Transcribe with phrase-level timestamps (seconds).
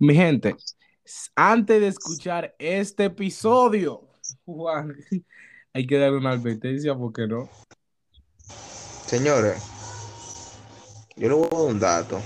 [0.00, 0.56] Mi gente,
[1.34, 4.08] antes de escuchar este episodio,
[4.46, 4.94] Juan,
[5.74, 7.50] hay que dar una advertencia porque no.
[9.06, 9.62] Señores,
[11.16, 12.22] yo le voy a dar un dato.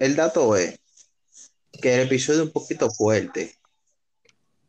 [0.00, 0.80] El dato es
[1.80, 3.54] que el episodio es un poquito fuerte.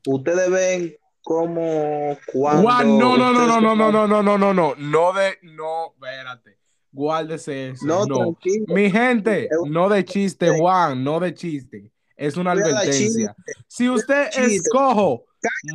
[0.06, 2.64] Ustedes ven como cuando.
[2.64, 5.94] Juan, no, no, no, no, no, se- no, no, no, no, no, no de, no,
[5.94, 6.58] espérate,
[6.92, 8.38] guárdese eso, No, no.
[8.68, 10.50] Mi gente, no de chiste.
[10.58, 13.36] Juan, no de chiste, es una advertencia.
[13.68, 15.26] Si usted es cojo,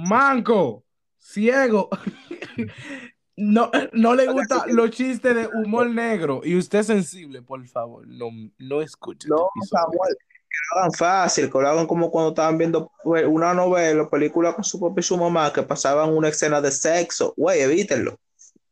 [0.09, 0.85] manco,
[1.19, 1.89] ciego,
[3.37, 8.07] no, no le gustan los chistes de humor negro y usted es sensible, por favor,
[8.07, 8.29] no,
[8.59, 9.29] no escuche.
[9.29, 9.77] No, este.
[9.77, 10.17] Samuel,
[10.49, 14.11] que lo hagan fácil, que lo hagan como cuando estaban viendo pues, una novela o
[14.11, 17.35] película con su papá y su mamá que pasaban una escena de sexo.
[17.37, 18.19] Güey, evítenlo.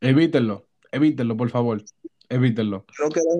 [0.01, 1.83] Evítenlo, evítenlo, por favor,
[2.29, 2.85] evítenlo.
[2.99, 3.39] No queden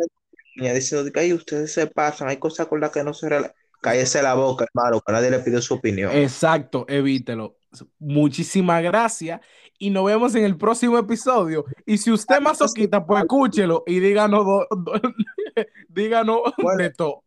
[0.56, 3.54] niña diciendo que "Ay, ustedes se pasan, hay cosas con las que no se rela-".
[3.82, 6.12] Cállese la boca, hermano, que nadie le pide su opinión.
[6.12, 7.58] Exacto, evítelo.
[8.00, 9.42] Muchísimas gracias
[9.78, 11.66] y nos vemos en el próximo episodio.
[11.86, 14.94] Y si usted es masoquista, pues escúchelo y díganos, do- do-
[15.90, 16.82] díganos Bueno.
[16.84, 17.24] de todo.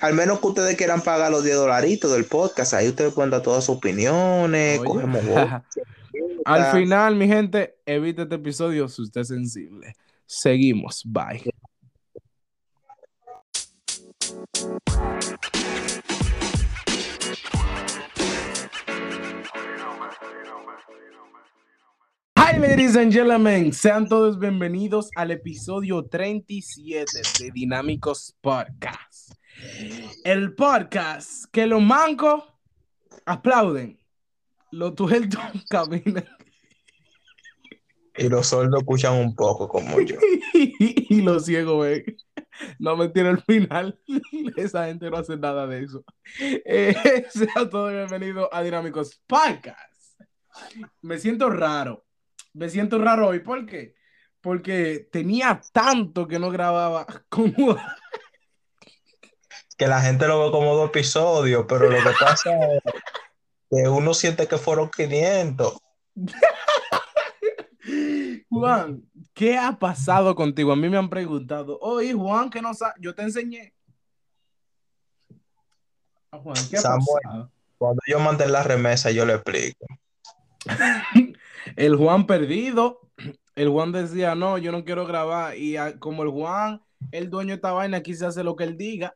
[0.00, 3.42] Al menos que ustedes quieran pagar los 10 dolaritos del podcast, ahí ustedes pueden dar
[3.42, 5.20] todas sus opiniones, cogemos.
[6.44, 9.92] Al final, mi gente, evite este episodio si usted es sensible.
[10.28, 11.02] Seguimos.
[11.06, 11.42] Bye.
[22.36, 23.72] Hi, ladies and gentlemen.
[23.72, 27.06] Sean todos bienvenidos al episodio 37
[27.40, 29.32] de Dinámicos Podcast.
[30.24, 32.44] El podcast que los mancos
[33.24, 33.98] aplauden,
[34.72, 35.40] los tuertos
[35.70, 36.28] caminan
[38.18, 40.16] Y los sordos escuchan un poco como yo.
[40.54, 42.16] y los ciegos ven.
[42.80, 44.00] No mentira al final.
[44.56, 46.04] Esa gente no hace nada de eso.
[46.40, 50.20] Eh, sean todos bienvenidos a Dinámicos Podcast.
[51.00, 52.04] Me siento raro.
[52.54, 53.38] Me siento raro hoy.
[53.38, 53.94] ¿Por qué?
[54.40, 57.76] Porque tenía tanto que no grababa como
[59.76, 62.82] Que la gente lo ve como dos episodios, pero lo que pasa es
[63.70, 65.78] que uno siente que fueron 500.
[68.50, 69.02] Juan,
[69.34, 70.72] ¿qué ha pasado contigo?
[70.72, 73.74] A mí me han preguntado, oye, Juan, que no sabes, yo te enseñé.
[76.30, 77.04] Juan, ¿qué ha Samuel.
[77.22, 77.50] pasado?
[77.78, 79.86] Cuando yo mandé la remesa, yo le explico.
[81.76, 83.00] El Juan perdido,
[83.54, 85.56] el Juan decía, no, yo no quiero grabar.
[85.56, 88.78] Y como el Juan, el dueño de esta vaina, aquí se hace lo que él
[88.78, 89.14] diga.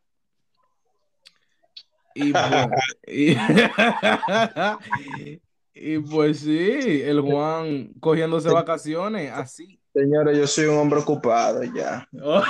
[2.15, 2.67] Y pues,
[3.07, 3.37] y-
[5.75, 9.79] y pues sí, el Juan cogiéndose vacaciones, así.
[9.95, 12.09] Señores, yo soy un hombre ocupado ya.
[12.23, 12.43] Oh.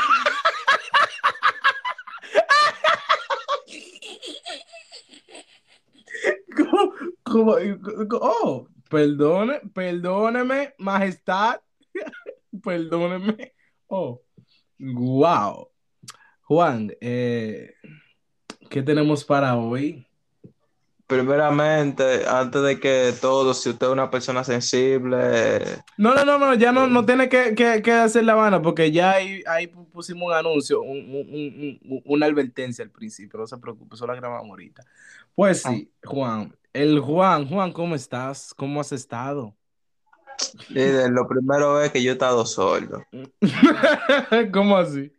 [6.56, 6.93] ¿Cómo-
[7.25, 7.56] cómo-
[8.21, 11.60] Oh, perdone, perdóneme, majestad.
[12.62, 13.54] Perdóneme.
[13.89, 14.21] Oh,
[14.78, 15.69] wow.
[16.43, 17.72] Juan, eh,
[18.69, 20.06] ¿qué tenemos para hoy?
[21.12, 25.61] Primeramente, antes de que todo, si usted es una persona sensible,
[25.99, 28.91] No, no, no, no, ya no, no tiene que, que- que hacer la Habana porque
[28.91, 33.39] ya ahí, ahí pu- pusimos un anuncio, un- un- un- un- una advertencia al principio,
[33.39, 34.84] no se preocupe, eso la grabamos ahorita.
[35.34, 38.55] Pues sí, Juan, el Juan, Juan, ¿cómo estás?
[38.55, 39.55] ¿Cómo has estado?
[40.71, 43.05] líder, lo primero es que yo he estado sordo.
[44.53, 45.12] ¿Cómo así?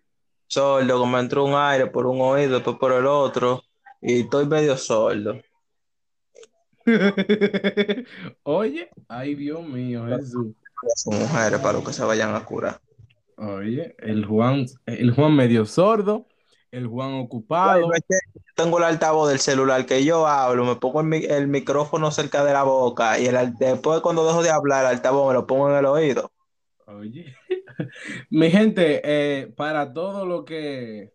[0.48, 3.62] Sordo, como entró un aire por un oído, después por el otro,
[4.02, 5.40] y estoy medio sordo.
[8.44, 10.56] Oye, ay Dios mío, Jesús.
[10.96, 12.82] Son mujeres para que se vayan a curar.
[13.38, 16.28] Oye, el Juan, el Juan medio sordo,
[16.72, 17.88] el Juan ocupado.
[17.88, 18.04] Bueno,
[18.56, 22.44] tengo el altavoz del celular que yo hablo, me pongo el, mi- el micrófono cerca
[22.44, 25.70] de la boca y el, después cuando dejo de hablar, el altavoz me lo pongo
[25.72, 26.32] en el oído.
[26.86, 27.36] Oye,
[28.30, 31.14] mi gente, eh, para todo lo que,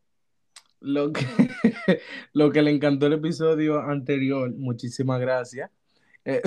[0.80, 1.26] lo que,
[2.32, 5.70] lo que le encantó el episodio anterior, muchísimas gracias.
[6.24, 6.42] Eh,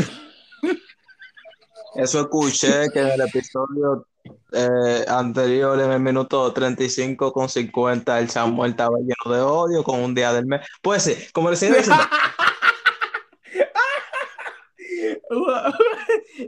[1.96, 4.08] Eso escuché que en el episodio
[4.54, 10.00] eh, anterior, en el minuto 35 con 50, el Samuel estaba lleno de odio con
[10.00, 10.62] un día del mes.
[10.82, 11.76] Pues sí, como le decía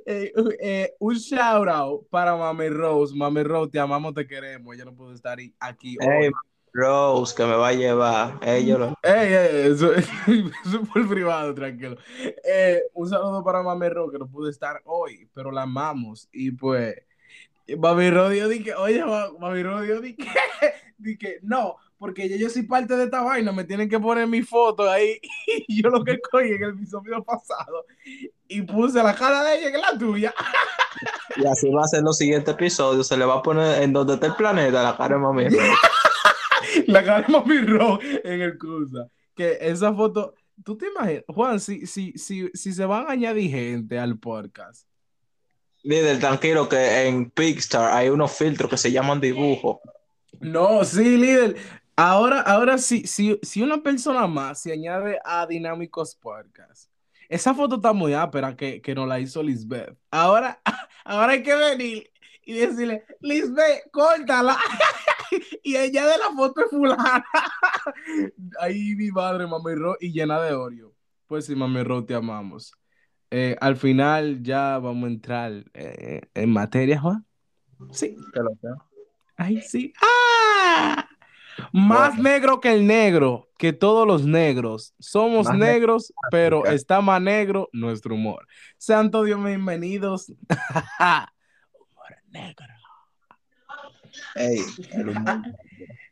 [0.06, 3.16] Eh, eh, un shout out para Mami Rose.
[3.16, 4.76] Mami Rose, te amamos, te queremos.
[4.76, 6.08] Ella no puede estar aquí hoy.
[6.08, 6.32] hey,
[6.74, 8.40] Rose, que me va a llevar.
[8.42, 10.12] Ellos lo- Ey, ey, eso, eso
[10.82, 11.98] es por privado, tranquilo.
[12.44, 16.28] Eh, un saludo para Mami Ro, que no pudo estar hoy, pero la amamos.
[16.32, 16.96] Y pues,
[17.78, 20.26] Mami Ro dio di que, oye, Ma- Mami Ro dio di que,
[20.98, 24.28] di que, no, porque ya yo soy parte de esta vaina, me tienen que poner
[24.28, 25.20] mi foto ahí.
[25.68, 27.86] Y yo lo que cogí en el episodio pasado
[28.48, 30.34] y puse la cara de ella que la tuya.
[31.38, 33.08] Y así va a ser los siguientes episodios.
[33.08, 35.46] Se le va a poner en donde está el planeta la cara de mami.
[36.88, 39.08] La cara de mami Ro en el cruza.
[39.36, 43.52] Que esa foto, tú te imaginas, Juan, si, si, si, si se van a añadir
[43.52, 44.88] gente al podcast.
[45.84, 49.82] Líder, tranquilo que en Pixar hay unos filtros que se llaman dibujo.
[50.40, 51.58] No, sí, líder.
[51.96, 56.90] Ahora, ahora sí, si, si una persona más se añade a Dinámicos Podcast,
[57.30, 59.96] esa foto está muy ápera que, que nos la hizo Lisbeth.
[60.10, 60.62] Ahora,
[61.04, 62.12] ahora hay que venir
[62.46, 64.58] y decirle, Lisbeth, córtala.
[65.64, 67.26] y ella de la foto es fulana.
[68.60, 70.94] Ahí mi madre, mami Ro, y llena de Oreo.
[71.28, 72.74] Pues sí, mami Ro, te amamos.
[73.32, 77.26] Eh, al final ya vamos a entrar eh, en materia, Juan.
[77.92, 78.16] Sí.
[79.36, 79.94] Ay, sí.
[80.02, 81.10] ¡Ah!
[81.72, 84.94] Más negro que el negro, que todos los negros.
[85.00, 88.48] Somos negros, pero está más negro nuestro humor.
[88.78, 90.30] Santo Dios, bienvenidos.
[91.00, 92.83] humor negro.
[94.36, 94.60] El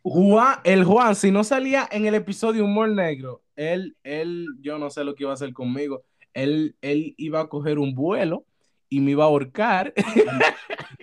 [0.04, 4.90] Juan, el Juan, si no salía en el episodio Humor Negro, él, él, yo no
[4.90, 6.04] sé lo que iba a hacer conmigo.
[6.34, 8.46] Él, él iba a coger un vuelo
[8.90, 9.94] y me iba a ahorcar.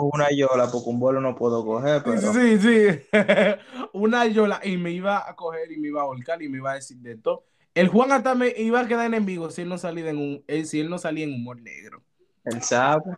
[0.00, 2.02] una yola, porque un vuelo no puedo coger.
[2.02, 2.32] Pero...
[2.32, 3.00] Sí, sí,
[3.92, 6.72] una yola y me iba a coger y me iba a ahorcar y me iba
[6.72, 7.44] a decir de todo.
[7.74, 10.64] El Juan hasta me iba a quedar enemigo si él no salía en un, eh,
[10.64, 12.02] si él no salía en humor negro.
[12.44, 13.16] Él sabe.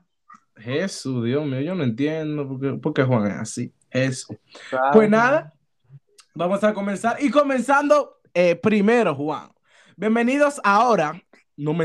[0.62, 3.73] Jesús, Dios mío, yo no entiendo por qué, Juan es así.
[3.91, 4.35] Eso.
[4.93, 5.53] Pues nada,
[6.35, 7.17] vamos a comenzar.
[7.20, 9.50] Y comenzando eh, primero, Juan.
[9.97, 11.23] Bienvenidos ahora
[11.56, 11.76] nos,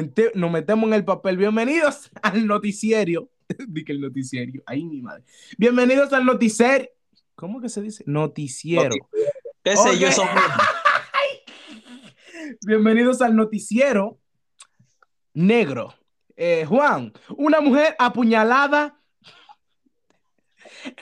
[0.52, 1.38] metemos en el papel.
[1.38, 3.30] Bienvenidos al noticiero.
[3.68, 4.62] Dije el noticiero.
[4.66, 5.24] Ahí mi madre.
[5.58, 6.86] Bienvenidos al noticiero.
[7.36, 8.04] ¿Cómo que se dice?
[8.08, 8.96] Noticiero.
[9.64, 10.08] Ese yo
[12.62, 14.18] Bienvenidos al noticiero
[15.34, 15.94] negro.
[16.40, 18.94] Eh, Juan, una mujer apuñalada.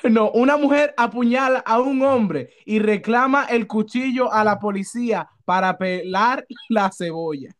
[0.03, 5.77] No, una mujer apuñala a un hombre y reclama el cuchillo a la policía para
[5.77, 7.53] pelar la cebolla.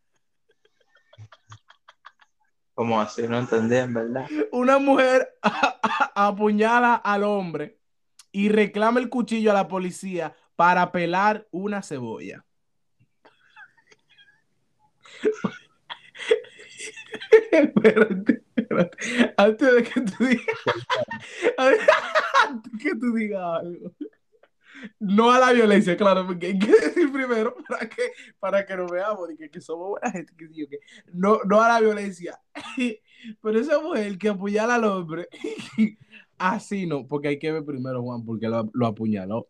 [2.74, 3.28] ¿Cómo así?
[3.28, 4.28] No entendí, en verdad.
[4.52, 5.38] Una mujer
[6.16, 7.78] apuñala al hombre
[8.32, 12.46] y reclama el cuchillo a la policía para pelar una cebolla.
[17.52, 18.98] Espérate, espérate.
[19.38, 20.58] Antes de que tú digas,
[21.58, 23.92] antes de que tú digas algo.
[25.00, 28.92] No a la violencia, claro, porque hay que decir primero para que, para que nos
[28.92, 30.80] veamos y que, somos buena gente, que, que
[31.14, 32.40] no, no a la violencia.
[33.42, 35.28] Pero esa mujer que apuñala al hombre,
[36.38, 39.48] así no, porque hay que ver primero, Juan, porque lo, lo apuñaló.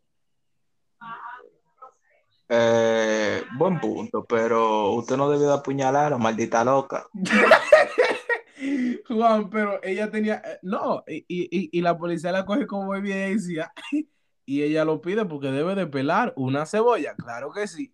[2.47, 7.07] Eh, buen punto, pero usted no debió de apuñalar maldita loca.
[9.07, 13.71] Juan, pero ella tenía, eh, no, y, y, y la policía la coge como evidencia
[14.45, 17.93] y ella lo pide porque debe de pelar una cebolla, claro que sí.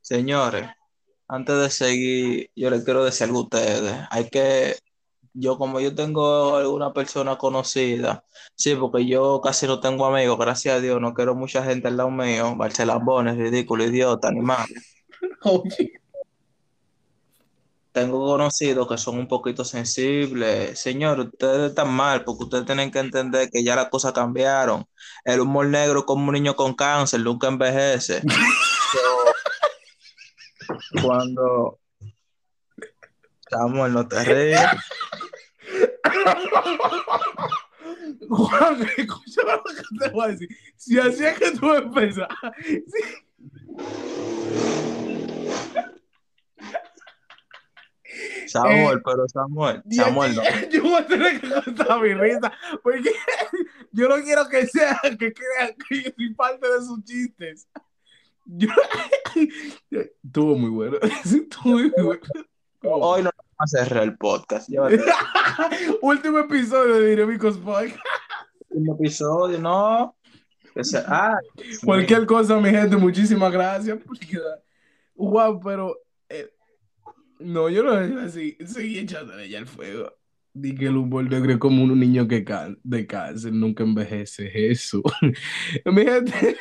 [0.00, 0.68] Señores,
[1.28, 3.94] antes de seguir, yo les quiero decir algo a ustedes.
[4.10, 4.76] Hay que,
[5.34, 8.24] yo como yo tengo alguna persona conocida,
[8.54, 11.96] sí, porque yo casi no tengo amigos, gracias a Dios, no quiero mucha gente al
[11.96, 14.66] lado mío, barcelambones, ridículo, idiota, animal.
[17.92, 20.78] tengo conocidos que son un poquito sensibles.
[20.78, 24.86] Señor, ustedes están mal porque ustedes tienen que entender que ya las cosas cambiaron.
[25.24, 28.22] El humor negro como un niño con cáncer nunca envejece.
[31.02, 31.78] cuando
[33.50, 34.60] Samuel, no te ríes.
[38.28, 40.48] Juan, escucha lo que te voy a decir.
[40.76, 42.28] Si así es que tú empiezas.
[48.46, 50.42] Samuel, eh, pero Samuel, Samuel no.
[50.70, 52.52] Yo voy a tener que contar mi risa,
[52.82, 53.12] porque
[53.92, 57.68] yo no quiero que sea que crean que yo soy parte de sus chistes.
[59.90, 60.98] estuvo muy bueno.
[61.24, 62.20] Estuvo muy bueno.
[62.82, 64.70] Hoy no vamos a cerrar el podcast.
[66.02, 67.98] Último episodio de Dinámicos Podcast.
[68.70, 70.16] Último episodio, no.
[71.06, 71.38] Ah,
[71.84, 73.98] Cualquier cosa, mi gente, muchísimas gracias.
[75.14, 75.94] Wow, pero
[76.28, 76.48] eh,
[77.38, 78.56] no, yo no es así.
[78.64, 80.14] Seguí echándole ya el fuego.
[80.54, 82.46] Di que el humor negro es como un niño que
[82.82, 84.70] de cáncer, nunca envejece.
[84.70, 85.02] Eso.
[85.84, 86.56] Mi gente.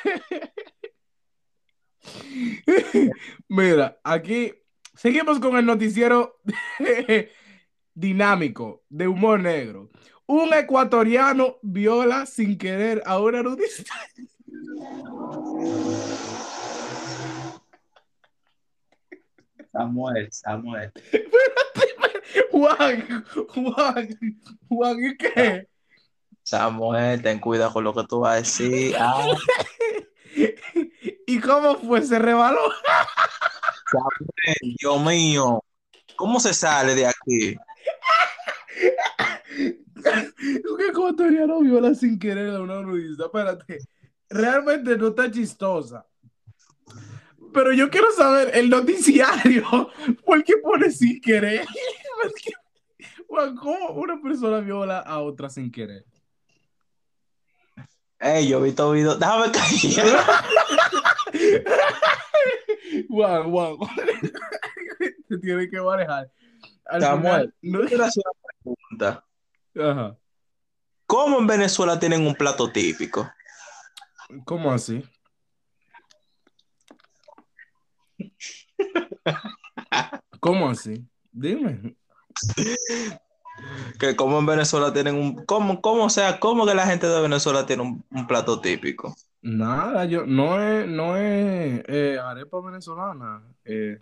[3.47, 4.53] Mira, aquí
[4.99, 6.41] seguimos con el noticiero
[7.93, 9.89] dinámico de humor negro.
[10.25, 13.93] Un ecuatoriano viola sin querer a una nudista.
[19.71, 20.91] Samuel, Samuel.
[22.51, 24.19] Juan, Juan,
[24.67, 25.67] Juan, ¿y qué?
[26.43, 28.95] Samuel, ten cuidado con lo que tú vas a decir.
[28.99, 29.25] Ah,
[31.27, 32.01] ¿Y cómo fue?
[32.01, 32.59] ¿Se rebaló?
[34.79, 35.63] Dios mío.
[36.15, 37.58] ¿Cómo se sale de aquí?
[40.72, 43.25] Un ecuatoriano viola sin querer a una nudista.
[43.25, 43.79] Espérate.
[44.29, 46.05] Realmente no está chistosa.
[47.53, 49.89] Pero yo quiero saber el noticiario.
[50.25, 51.65] ¿Por qué pone sin querer?
[53.27, 56.05] ¿Cómo una persona viola a otra sin querer?
[58.19, 59.15] Ey, yo vi todo video.
[59.15, 60.43] Déjame callar.
[63.10, 63.75] Juan, Juan.
[65.27, 66.31] Te tiene que manejar.
[66.86, 69.25] Al Samuel, final, no- quiero hacer una pregunta.
[69.75, 70.17] Ajá.
[71.05, 73.31] ¿Cómo en Venezuela tienen un plato típico?
[74.46, 75.03] ¿Cómo así?
[80.39, 81.05] ¿Cómo así?
[81.31, 81.96] Dime.
[84.00, 85.46] Que como en Venezuela tienen un...
[85.46, 89.15] ¿Cómo, cómo, o sea, cómo que la gente de Venezuela tiene un, un plato típico?
[89.41, 93.41] Nada, yo no es, no es eh, arepa venezolana.
[93.63, 94.01] eh,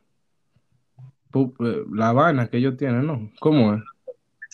[1.31, 3.31] pu- eh, la vaina que ellos tienen, ¿no?
[3.39, 3.83] ¿Cómo es?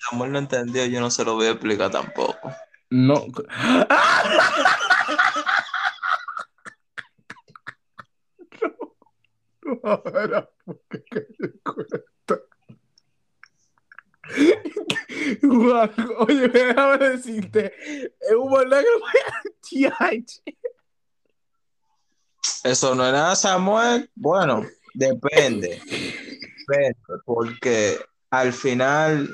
[0.09, 2.51] Samuel no entendió, yo no se lo voy a explicar tampoco.
[2.89, 3.23] No.
[9.65, 11.27] No, ahora, porque que
[16.19, 17.73] oye, déjame decirte,
[18.19, 18.89] es un buen negro.
[22.63, 24.09] Eso no es nada, Samuel.
[24.15, 25.81] Bueno, depende.
[26.67, 26.95] Depende,
[27.25, 27.97] porque
[28.29, 29.29] al final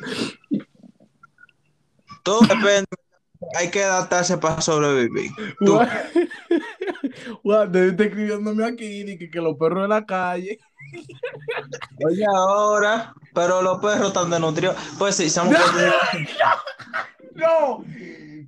[2.23, 2.87] todo depende.
[3.57, 5.31] Hay que adaptarse para sobrevivir.
[5.65, 5.79] Tú-
[7.43, 10.59] Juan, te escribiéndome aquí y que, que los perros de la calle.
[12.05, 14.75] Oye, ahora, pero los perros están desnutridos.
[14.97, 15.57] Pues sí, Samuel.
[17.35, 17.85] No,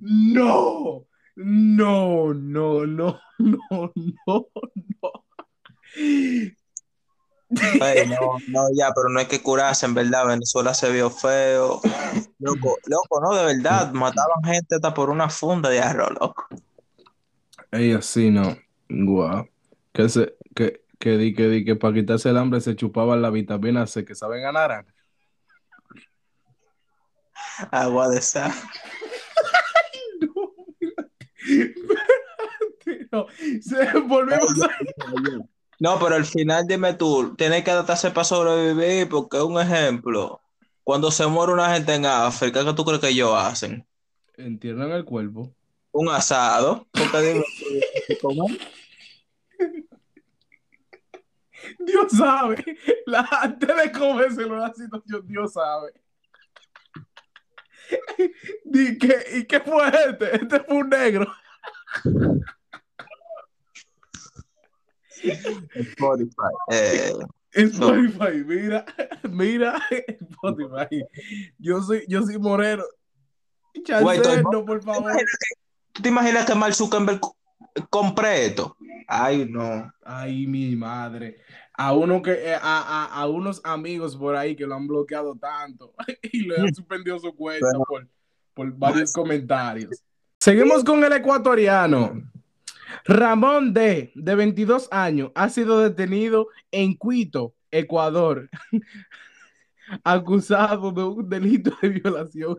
[0.00, 3.92] no, no, no, no, no,
[4.26, 4.52] no.
[7.54, 10.26] Ey, no, no, ya, pero no hay que curarse, en verdad.
[10.26, 11.80] Venezuela se vio feo.
[12.38, 13.92] Loco, loco, no, de verdad.
[13.92, 16.46] Mataban gente hasta por una funda de arroz, loco.
[17.70, 18.56] Ey, así no.
[18.88, 19.48] Guau.
[19.92, 23.30] Que se, que, que di, que di, que para quitarse el hambre se chupaban la
[23.30, 24.94] vitamina C que saben naranja.
[27.70, 28.52] Agua de sal.
[33.12, 33.26] No,
[33.60, 34.70] se volvemos a...
[35.78, 40.40] No, pero al final dime tú, tienes que adaptarse para sobrevivir, porque un ejemplo,
[40.82, 43.86] cuando se muere una gente en África, ¿qué tú crees que ellos hacen?
[44.36, 45.52] Entierran el cuerpo.
[45.92, 47.44] Un asado, porque dime,
[48.20, 48.46] ¿cómo?
[51.78, 52.64] Dios sabe.
[53.06, 55.92] La, antes de comérselo la situación, Dios sabe.
[58.64, 60.36] Di que, ¿Y qué fue este?
[60.36, 61.26] Este fue un negro.
[65.74, 66.52] Spotify.
[66.70, 67.12] Eh,
[67.52, 68.84] Spotify, mira,
[69.30, 69.78] mira,
[70.30, 71.04] Spotify.
[71.58, 72.82] Yo soy, yo soy moreno.
[73.74, 75.12] Estoy- no, por favor.
[75.92, 77.36] ¿Tú te imaginas que Mark Zuckerberg co-
[77.90, 78.76] compre esto?
[79.06, 79.92] Ay, no.
[80.04, 81.38] Ay, mi madre.
[81.84, 85.34] A uno que eh, a, a, a unos amigos por ahí que lo han bloqueado
[85.36, 87.84] tanto y le han suspendido su cuenta Bueno.
[87.88, 88.08] por,
[88.54, 90.02] por varios comentarios.
[90.38, 92.22] Seguimos con el ecuatoriano.
[93.04, 98.48] Ramón D, de 22 años, ha sido detenido en Quito, Ecuador,
[100.04, 102.56] acusado de un delito de violación.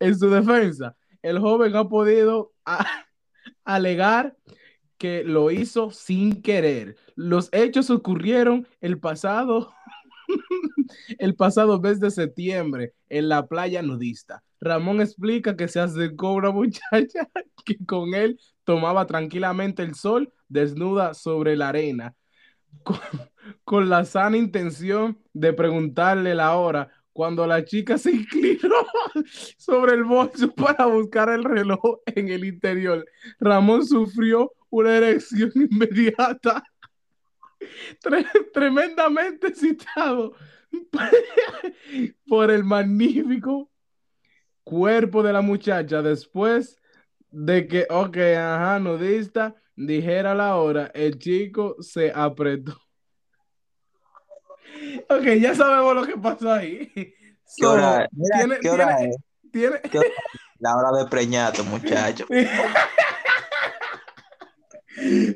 [0.00, 2.84] En su defensa, el joven ha podido a-
[3.64, 4.36] alegar
[4.98, 6.96] que lo hizo sin querer.
[7.14, 9.72] Los hechos ocurrieron el pasado,
[11.18, 14.42] el pasado mes de septiembre en la playa nudista.
[14.60, 17.28] Ramón explica que se acercó una muchacha
[17.64, 22.14] que con él tomaba tranquilamente el sol desnuda sobre la arena,
[22.82, 22.98] con,
[23.64, 26.90] con la sana intención de preguntarle la hora.
[27.18, 28.76] Cuando la chica se inclinó
[29.58, 33.04] sobre el bolso para buscar el reloj en el interior,
[33.40, 36.62] Ramón sufrió una erección inmediata.
[38.00, 40.34] Tre- tremendamente excitado
[42.28, 43.68] por el magnífico
[44.62, 46.78] cuerpo de la muchacha después
[47.32, 52.78] de que, ok, ajá, nudista, dijera la hora, el chico se apretó.
[55.08, 56.90] Ok, ya sabemos lo que pasó ahí.
[57.56, 58.08] ¿Qué hora es?
[58.10, 59.16] So, Mira, tiene- ¿qué hora tiene- es?
[59.52, 60.14] tiene- ¿Qué hora es?
[60.60, 62.26] La hora de preñato, muchacho.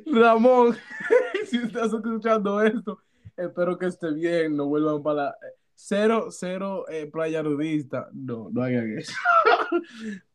[0.07, 0.77] Ramón,
[1.49, 2.99] si estás escuchando esto,
[3.37, 5.37] espero que esté bien, no vuelvan para la...
[5.75, 8.09] Cero, cero eh, playa nudista.
[8.13, 9.13] No, no hagan eso.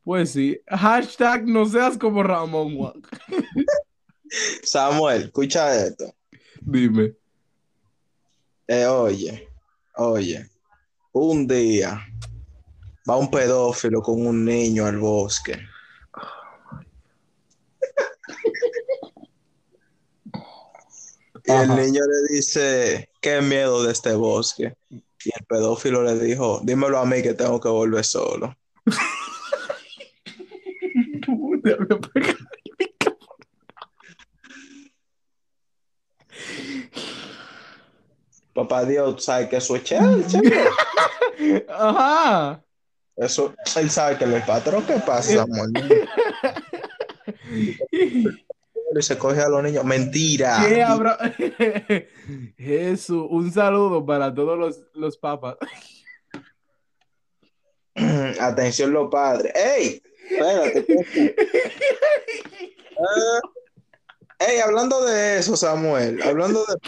[0.04, 0.60] pues sí.
[0.68, 3.02] Hashtag no seas como Ramón Juan.
[4.64, 6.14] Samuel, escucha esto.
[6.60, 7.14] Dime.
[8.68, 9.48] Eh, oye,
[9.96, 10.50] oye,
[11.14, 12.06] un día
[13.10, 15.58] va un pedófilo con un niño al bosque.
[21.46, 24.76] Y el niño le dice, qué miedo de este bosque.
[24.90, 28.54] Y el pedófilo le dijo, dímelo a mí que tengo que volver solo.
[38.58, 40.24] Papá Dios, tú sabes que eso es chévere.
[41.70, 42.64] Ajá.
[43.16, 45.74] Eso, él sabe que el patrón, ¿qué pasa, Samuel?
[47.52, 49.86] Y se coge a los niños.
[49.86, 50.58] Mentira.
[52.58, 55.58] Jesús, un saludo para todos los, los papas.
[58.40, 59.54] Atención los padres.
[59.56, 60.02] ¡Ey!
[60.32, 61.36] Espérate.
[63.00, 63.40] Ah,
[64.40, 64.62] ¡Ey!
[64.62, 66.20] Hablando de eso, Samuel.
[66.24, 66.78] Hablando de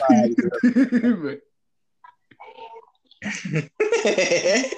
[1.30, 1.44] padres.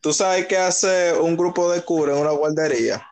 [0.00, 3.06] ¿Tú sabes qué hace un grupo de cura en una guardería?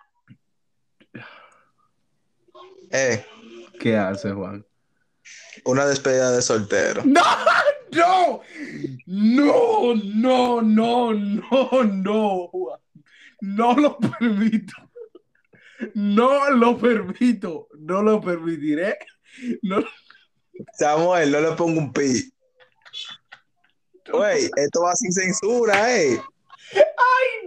[2.90, 3.24] Eh,
[3.80, 4.64] ¿Qué hace, Juan?
[5.66, 7.02] una despedida de soltero.
[7.04, 7.22] ¡No!
[7.92, 8.42] ¡No!
[9.06, 9.94] ¡No!
[9.94, 10.62] ¡No!
[10.62, 11.12] ¡No!
[11.12, 11.84] ¡No!
[11.84, 12.48] ¡No!
[12.48, 12.80] Juan.
[13.40, 14.74] No lo permito.
[15.94, 17.68] No lo permito.
[17.78, 18.98] No lo permitiré.
[19.62, 19.84] No.
[20.72, 22.32] Samuel, no le pongo un pi.
[24.12, 26.20] Güey, esto va sin censura, eh.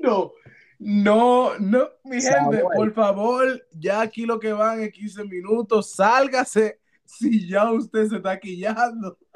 [0.02, 0.34] no.
[0.82, 6.80] No, no, mi gente, por favor, ya aquí lo que van es 15 minutos, sálgase
[7.04, 9.18] si ya usted se está quillando.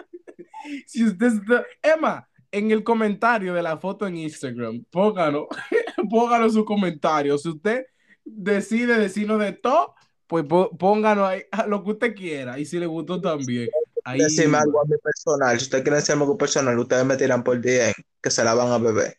[0.87, 1.65] Si usted se está...
[1.81, 5.49] Emma, en el comentario de la foto en Instagram, póngalo,
[6.09, 7.37] póngalo su comentario.
[7.37, 7.85] Si usted
[8.23, 9.93] decide decirnos de todo,
[10.25, 10.45] pues
[10.79, 12.57] póngalo ahí a lo que usted quiera.
[12.57, 13.69] Y si le gustó también.
[14.03, 15.57] Ahí, Decime algo a mi personal.
[15.57, 18.69] Si usted quiere decirme algo personal, ustedes me tiran por DM, que se la van
[18.71, 19.15] a beber.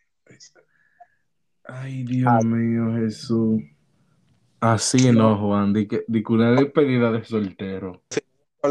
[1.65, 3.63] Ay, Dios mío, Jesús.
[4.61, 5.73] Así no, Juan.
[5.73, 8.03] Di que, di que una despedida de soltero.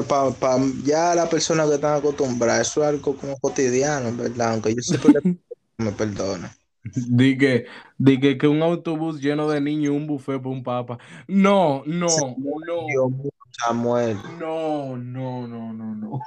[0.07, 4.53] Pa, pa- ya la persona que están acostumbrada, eso es algo como cotidiano, ¿verdad?
[4.53, 5.37] Aunque yo siempre le
[5.77, 6.49] me perdone.
[6.83, 7.65] Di que,
[7.97, 10.97] di que, que un autobús lleno de niños y un buffet para un papa.
[11.27, 14.17] No, no, no, Samuel.
[14.39, 16.19] no, no, no, no, no.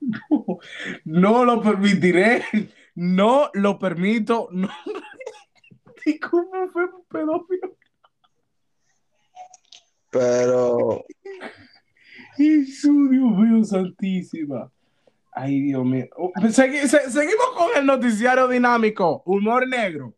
[0.00, 0.58] No,
[1.04, 2.42] no lo permitiré.
[2.94, 4.48] No lo permito.
[4.52, 4.68] No.
[6.06, 7.76] Un buffet para un pedófilo.
[10.10, 11.04] Pero
[12.36, 14.70] Jesús, Dios mío, santísima.
[15.32, 16.06] Ay, Dios mío.
[16.16, 19.22] Oh, segui- se- seguimos con el noticiario dinámico.
[19.26, 20.14] Humor negro.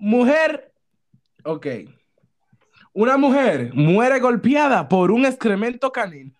[0.00, 0.72] Mujer.
[1.44, 1.66] Ok.
[2.98, 6.32] Una mujer muere golpeada por un excremento canino.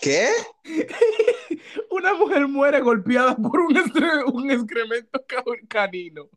[0.00, 0.30] ¿qué?
[1.90, 6.30] Una mujer muere golpeada por un, excremento ca- canino.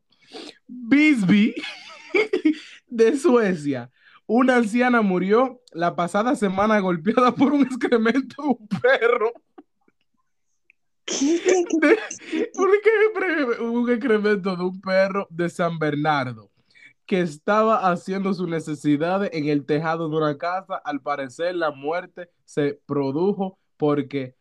[0.67, 1.56] Bisbee,
[2.88, 3.89] de Suecia.
[4.26, 9.32] Una anciana murió la pasada semana golpeada por un excremento de un perro.
[11.80, 11.99] De-
[12.54, 16.49] por excre- un excremento de un perro de San Bernardo
[17.06, 20.76] que estaba haciendo sus necesidades en el tejado de una casa.
[20.84, 24.36] Al parecer, la muerte se produjo porque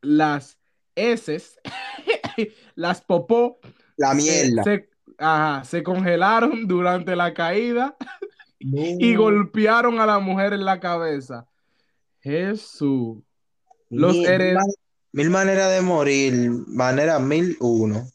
[0.00, 0.58] las
[0.94, 1.58] heces,
[2.74, 3.58] las popó,
[3.96, 4.62] La se, mierda.
[4.64, 7.96] se- ajá, se congelaron durante la caída
[8.60, 8.80] No.
[8.80, 11.46] y golpearon a la mujer en la cabeza.
[12.20, 13.18] Jesús.
[13.90, 14.58] los mil, hered-
[15.12, 16.32] mil maneras de morir,
[16.68, 18.06] manera mil uno.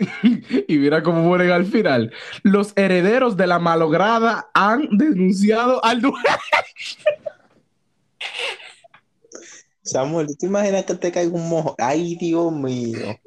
[0.68, 2.12] Y mira cómo mueren al final.
[2.42, 6.18] Los herederos de la malograda han denunciado al dueño.
[9.82, 11.74] Samuel, ¿tú imaginas que te caiga un mojo?
[11.78, 13.18] Ay, Dios mío.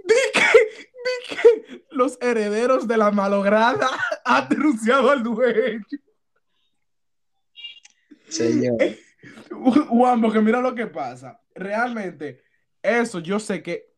[1.91, 3.89] Los herederos de la malograda
[4.25, 5.86] han denunciado al dueño.
[8.29, 8.77] Señor.
[9.89, 11.39] Juan, porque mira lo que pasa.
[11.53, 12.41] Realmente,
[12.81, 13.93] eso yo sé que,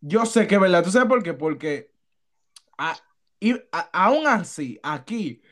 [0.00, 0.82] yo sé que es verdad.
[0.82, 1.34] ¿Tú sabes por qué?
[1.34, 1.89] Porque
[2.80, 2.98] a-
[3.38, 5.42] y a- aún así, aquí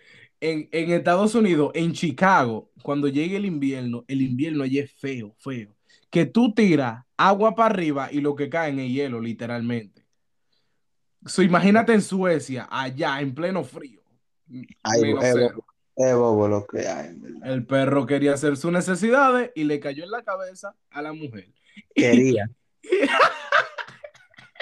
[0.41, 5.35] en, en Estados Unidos, en Chicago, cuando llegue el invierno, el invierno allí es feo,
[5.38, 5.75] feo.
[6.11, 10.05] Que tú tiras agua para arriba y lo que cae en el hielo, literalmente.
[11.27, 14.01] So, imagínate en Suecia, allá, en pleno frío.
[14.83, 15.14] Ay.
[15.97, 17.53] Es bobo lo que hay, verdad.
[17.53, 21.53] El perro quería hacer sus necesidades y le cayó en la cabeza a la mujer.
[21.95, 22.49] Quería.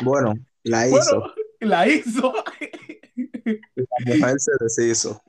[0.02, 1.20] Bueno, la hizo.
[1.20, 2.32] Bueno, la hizo.
[3.76, 5.22] La mujer se deshizo.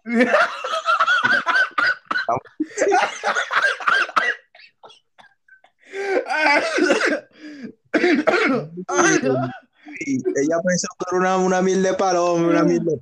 [10.00, 13.00] Y ella pensó que era una, una mil de paloma, una mil de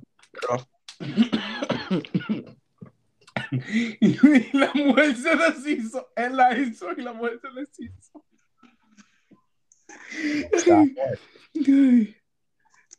[4.00, 6.08] Y la mujer se deshizo.
[6.16, 8.24] Él la hizo y la mujer se deshizo.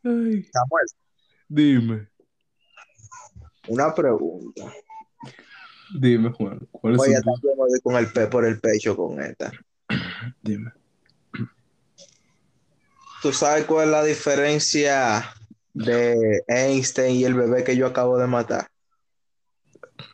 [0.08, 0.44] Ay.
[0.54, 0.86] Samuel,
[1.50, 2.08] Dime,
[3.68, 4.72] una pregunta.
[6.00, 6.60] dime, Juan.
[6.72, 9.52] ¿Cuál es Voy a tu- estar con el pe por el pecho con esta.
[10.42, 10.72] Dime.
[13.22, 15.34] ¿Tú sabes cuál es la diferencia
[15.74, 18.68] de Einstein y el bebé que yo acabo de matar?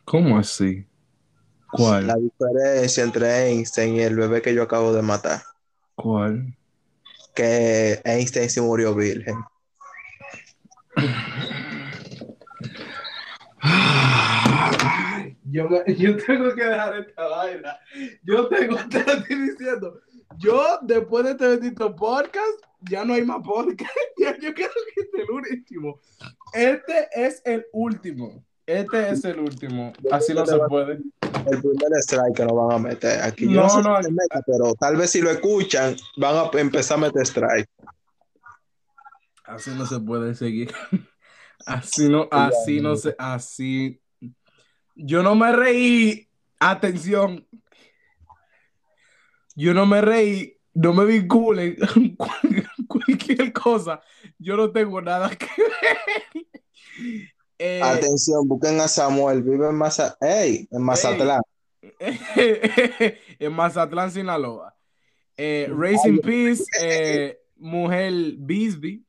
[0.04, 0.86] ¿Cómo así?
[1.70, 2.06] ¿Cuál?
[2.06, 5.42] La diferencia entre Einstein y el bebé que yo acabo de matar.
[5.94, 6.56] ¿Cuál?
[7.34, 9.36] Que Einstein se murió virgen.
[15.44, 17.78] Yo, yo tengo que dejar esta vaina.
[18.24, 20.00] Yo tengo, te lo estoy diciendo.
[20.38, 23.90] Yo, después de este bendito podcast, ya no hay más podcast.
[24.18, 26.00] Ya, yo creo que este es el último.
[26.52, 28.42] Este es el último.
[28.66, 29.92] Este es el último.
[30.10, 30.94] Así no se puede.
[30.94, 33.44] El primer strike que nos van a meter aquí.
[33.52, 33.96] Yo No, no, sé no.
[33.98, 37.68] si se meta, pero tal vez si lo escuchan, van a empezar a meter strike.
[39.44, 40.72] Así no se puede seguir.
[41.66, 43.98] Así no, así no se, así.
[44.96, 46.28] Yo no me reí.
[46.58, 47.46] Atención.
[49.54, 50.58] Yo no me reí.
[50.74, 51.76] No me vinculen
[52.18, 54.02] cual- cualquier cosa.
[54.38, 56.46] Yo no tengo nada que ver.
[57.58, 61.40] Eh, Atención, busquen a Samuel, vive en, Maza Ey, en Mazatlán.
[63.38, 64.74] en Mazatlán, Sinaloa.
[65.36, 69.03] Eh, Racing Peace, eh, mujer Bisbee.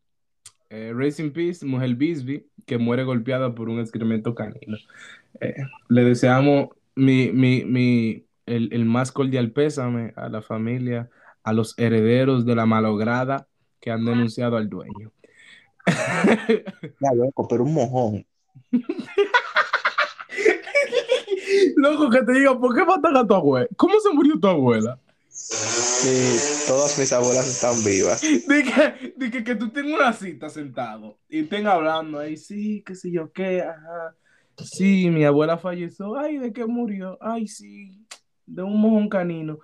[0.75, 4.75] Eh, Racing Peace, mujer Bisbee, que muere golpeada por un excremento canino.
[5.39, 5.55] Eh,
[5.87, 11.09] le deseamos mi, mi, mi, el, el más cordial pésame a la familia,
[11.43, 13.47] a los herederos de la malograda
[13.79, 15.13] que han denunciado al dueño.
[16.99, 18.25] Ya, loco, pero un mojón.
[21.77, 23.67] Loco, que te diga, ¿por qué matan a tu abuela?
[23.77, 24.99] ¿Cómo se murió tu abuela?
[25.37, 28.21] Sí, todas mis abuelas están vivas.
[28.21, 33.11] Que, de que, tú tengas una cita sentado y estén hablando ahí, sí, qué sé
[33.11, 34.15] yo qué, ajá.
[34.63, 36.17] Sí, mi abuela falleció.
[36.17, 37.17] Ay, ¿de qué murió?
[37.19, 38.07] Ay, sí,
[38.45, 39.59] de un mojón canino.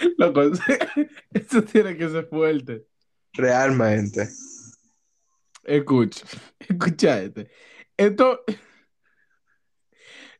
[0.16, 0.42] Loco,
[1.34, 2.86] eso tiene que ser fuerte.
[3.32, 4.28] Realmente.
[5.64, 6.24] Escucha,
[6.60, 7.50] escucha este.
[7.96, 8.44] Esto,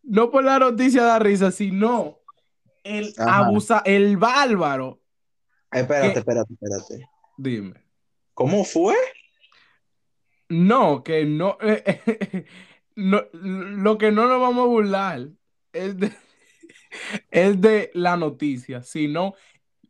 [0.05, 2.20] no por la noticia da risa, sino
[2.85, 3.39] el Ajá.
[3.39, 5.01] abusa, el bárbaro.
[5.71, 7.09] Espérate, espérate, espérate.
[7.37, 7.75] Dime.
[8.35, 8.95] ¿Cómo fue?
[10.49, 11.57] No, que no,
[12.97, 15.29] no, lo que no nos vamos a burlar
[15.73, 16.13] es de,
[17.31, 19.35] es de la noticia, sino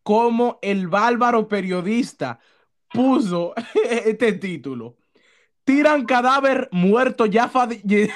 [0.03, 2.41] cómo el bárbaro periodista
[2.93, 3.55] puso
[3.91, 4.97] este título.
[5.65, 8.13] Tiran cadáver muerto ya falle-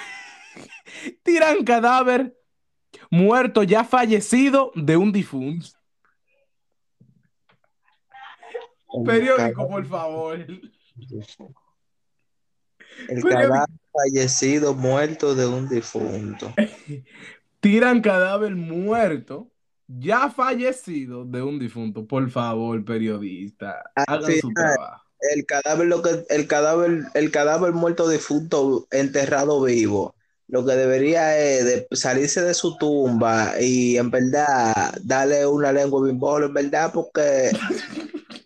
[1.23, 2.37] Tiran cadáver
[3.11, 5.69] muerto ya fallecido de un difunto.
[9.05, 10.47] Periódico, por favor.
[13.09, 16.53] El cadáver fallecido muerto de un difunto.
[17.61, 19.51] tiran cadáver muerto,
[19.87, 22.07] ya fallecido de un difunto.
[22.07, 24.55] Por favor, periodista, hagan Así su es.
[24.55, 25.05] trabajo.
[25.33, 30.15] El cadáver, lo que, el cadáver, el cadáver muerto difunto enterrado vivo.
[30.49, 36.05] Lo que debería es de salirse de su tumba y en verdad darle una lengua
[36.05, 37.51] bimbolo, en verdad, porque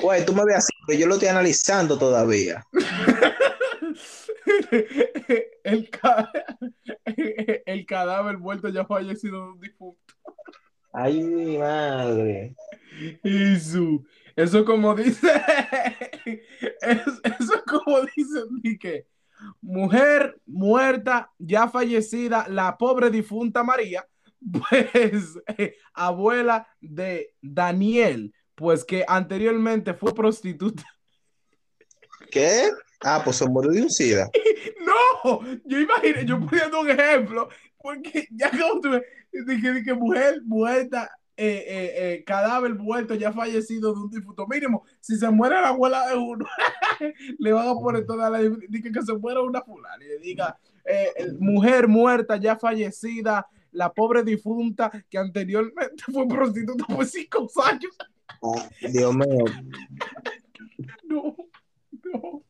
[0.00, 2.62] Güey, tú me ves así, pero yo lo estoy analizando todavía.
[5.64, 6.30] el, ca-
[7.66, 10.14] el cadáver muerto ya fallecido de un difunto.
[10.92, 12.54] Ay, mi madre.
[13.22, 14.02] Eso,
[14.36, 15.26] eso como dice,
[16.82, 18.40] es- eso como dice
[18.78, 19.06] que
[19.60, 24.06] mujer muerta, ya fallecida, la pobre difunta María,
[24.52, 30.84] pues eh, abuela de Daniel, pues que anteriormente fue prostituta.
[32.30, 32.70] ¿Qué?
[33.00, 34.30] Ah, pues se murió de un SIDA.
[35.24, 39.00] No, yo imaginé, yo poniendo un ejemplo, porque ya como tú
[39.46, 44.46] dije, dije mujer muerta, eh, eh, eh, cadáver vuelto ya fallecido de un difunto.
[44.46, 46.46] Mínimo, si se muere la abuela de uno,
[47.38, 48.38] le van a poner toda la.
[48.38, 50.58] Diga que se muera una fulana y le diga,
[51.40, 57.96] mujer muerta ya fallecida, la pobre difunta que anteriormente fue prostituta por cinco años.
[58.42, 59.44] Ah, Dios mío.
[61.04, 61.36] No,
[62.02, 62.42] no,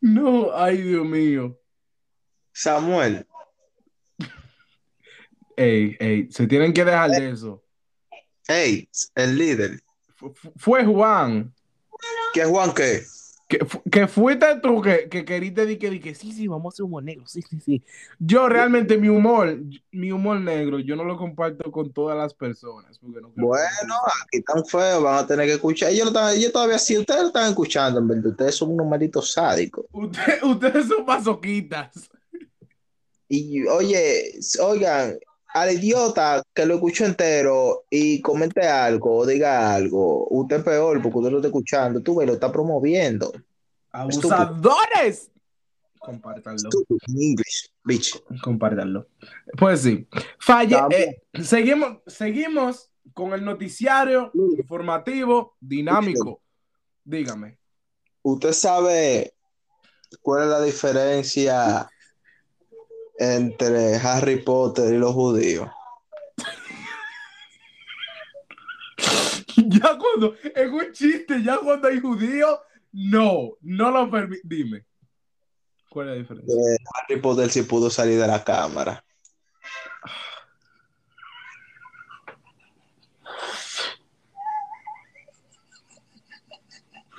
[0.00, 1.58] no, ay, Dios mío.
[2.52, 3.26] Samuel,
[5.56, 7.62] Ey, ey, se tienen que dejar de eso.
[8.52, 9.80] Hey, el líder.
[10.16, 11.52] Fu- fu- Fue Juan.
[12.34, 13.02] ¿Qué Juan qué?
[13.48, 13.58] Que,
[13.90, 16.84] que fuiste tú que, que queriste decir que, di que sí, sí, vamos a hacer
[16.84, 17.82] humor negro, sí, sí, sí.
[18.18, 19.58] Yo realmente mi humor,
[19.90, 22.98] mi humor negro, yo no lo comparto con todas las personas.
[22.98, 25.90] porque no Bueno, aquí tan feo, van a tener que escuchar.
[25.90, 28.26] Ellos, ellos todavía sí, ustedes lo están escuchando, en verdad.
[28.30, 29.84] Ustedes son unos malditos sádicos.
[29.92, 31.90] Usted- ustedes son masoquitas.
[33.28, 35.18] Y oye, oigan,
[35.54, 41.02] al idiota que lo escuchó entero y comente algo o diga algo, usted es peor
[41.02, 43.32] porque usted lo está escuchando, tú ve, lo está promoviendo.
[43.90, 45.30] ¡Abusadores!
[46.08, 48.22] In English, bitch.
[48.42, 49.06] Compártanlo.
[49.56, 50.08] Pues sí.
[50.38, 56.42] Falle, eh, seguimos, seguimos con el noticiario informativo dinámico.
[57.04, 57.58] Dígame.
[58.22, 59.34] ¿Usted sabe
[60.22, 61.88] cuál es la diferencia
[63.18, 65.68] entre Harry Potter y los judíos?
[69.54, 72.58] Ya cuando, en un chiste, ya cuando hay judíos,
[72.92, 74.40] no, no lo permite.
[74.44, 74.86] Dime.
[75.90, 76.54] ¿Cuál es la diferencia?
[76.54, 79.04] Eh, Harry Potter sí pudo salir de la cámara.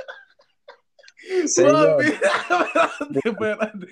[1.45, 1.97] Señor.
[1.97, 2.05] Mami,
[3.25, 3.87] espérate, espérate.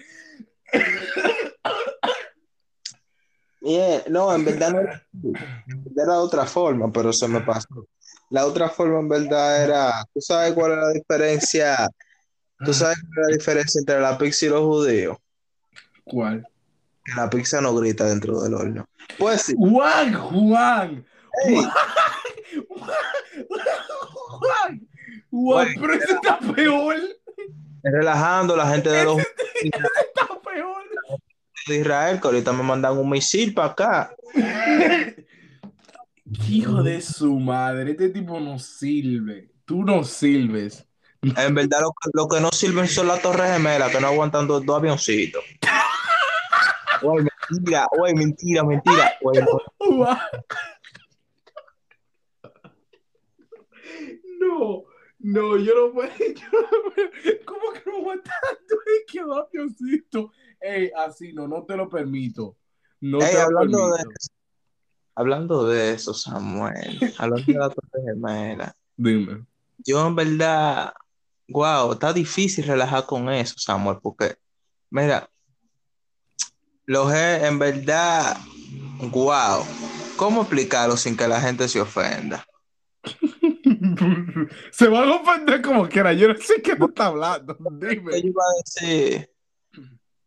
[3.62, 5.08] Bien, no, en verdad no era,
[5.98, 7.88] era otra forma, pero se me pasó.
[8.30, 11.90] La otra forma en verdad era, ¿tú sabes cuál es la diferencia?
[12.64, 15.18] ¿Tú sabes cuál es la diferencia entre la pizza y los judíos?
[16.06, 16.48] ¿Cuál?
[17.04, 18.86] Que la pizza no grita dentro del horno.
[19.18, 21.06] Pues sí, Juan, Juan.
[21.46, 21.56] Ey.
[22.68, 22.92] Juan,
[24.30, 24.88] Juan,
[25.30, 26.96] Juan, pero ese está peor.
[27.92, 29.18] Relajando la gente de los
[29.64, 30.84] está peor.
[31.68, 34.16] de Israel, que ahorita me mandan un misil para acá.
[36.50, 39.50] Hijo de su madre, este tipo no sirve.
[39.66, 40.86] Tú no sirves.
[41.22, 44.48] En verdad, lo, que- lo que no sirven son las torres gemelas, que no aguantan
[44.48, 45.44] dos, dos avioncitos.
[47.02, 49.18] Oye, mentira, mentira, mentira.
[49.90, 50.18] No.
[54.40, 54.84] No,
[55.20, 56.10] no, yo no puedo.
[56.20, 57.10] yo no puedo.
[57.46, 58.76] ¿Cómo que no aguantando?
[58.86, 60.32] Es que va, Diosito.
[60.60, 62.58] Ey, así no, no te lo permito.
[63.02, 64.20] No Ey, te lo hablando de permito.
[65.16, 69.48] Hablando de eso, Samuel, hablando de la torre gemela, Dime.
[69.80, 70.94] yo en verdad,
[71.48, 74.38] wow, está difícil relajar con eso, Samuel, porque,
[74.92, 75.28] mira,
[76.86, 78.38] los en verdad,
[79.12, 79.66] wow,
[80.18, 82.46] ¿cómo explicarlo sin que la gente se ofenda?
[84.72, 86.14] Se van a ofender como quiera.
[86.14, 87.58] Yo no sé qué tú estás hablando.
[87.58, 88.18] Yo Dime.
[88.20, 89.30] iba a decir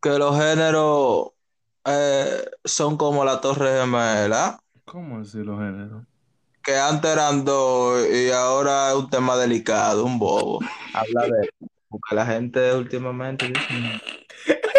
[0.03, 1.29] que los géneros
[1.85, 6.05] eh, son como la torre gemela, ¿Cómo así los géneros?
[6.63, 10.61] que antes eran dos y ahora es un tema delicado, un bobo.
[10.93, 14.03] Habla de eso, porque la gente últimamente dice,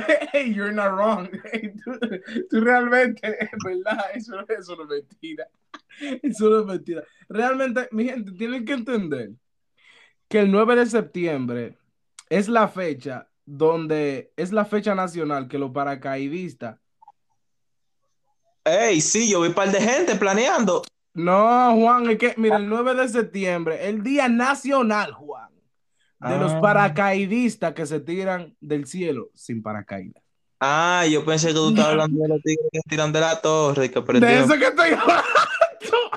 [0.32, 1.28] Hey, you're not wrong.
[1.52, 1.98] Hey, tú,
[2.50, 5.48] tú realmente, es verdad, eso, eso no es mentira.
[6.22, 7.02] Eso no es mentira.
[7.28, 9.30] Realmente, mi gente, tienen que entender
[10.28, 11.78] que el 9 de septiembre
[12.28, 16.78] es la fecha donde es la fecha nacional que los paracaidistas.
[18.64, 20.82] Ey, sí, yo vi un par de gente planeando.
[21.14, 25.48] No, Juan, es que, mira, el 9 de septiembre, el Día Nacional, Juan,
[26.20, 26.60] de los Ah.
[26.60, 30.22] paracaidistas que se tiran del cielo sin paracaídas.
[30.60, 33.86] Ah, yo pensé que tú estabas hablando de los tigres que tiran de la torre
[33.86, 35.22] y que De eso que estoy hablando.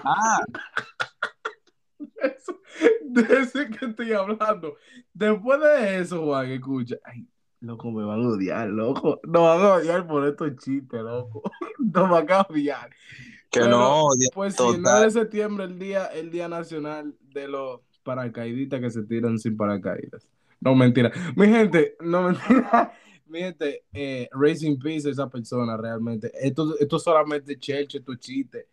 [0.03, 0.39] Ah,
[1.99, 2.59] De eso,
[3.03, 4.75] de eso que estoy hablando.
[5.13, 6.95] Después de eso, Juan, escucha.
[7.03, 7.27] Ay,
[7.59, 9.19] loco, me van a odiar, loco.
[9.23, 11.43] Nos van a odiar por estos chistes, loco.
[11.79, 12.89] Nos van a odiar.
[13.51, 15.03] que Pero, no, Pues sí, el 9 total.
[15.03, 20.27] de septiembre, el día, el día nacional de los paracaidistas que se tiran sin paracaídas.
[20.61, 21.11] No, mentira.
[21.35, 22.93] Mi gente, no mentira.
[23.27, 26.31] Mi gente, eh, Racing Peace esa persona realmente.
[26.33, 28.67] Esto, esto solamente chelche, es chiste.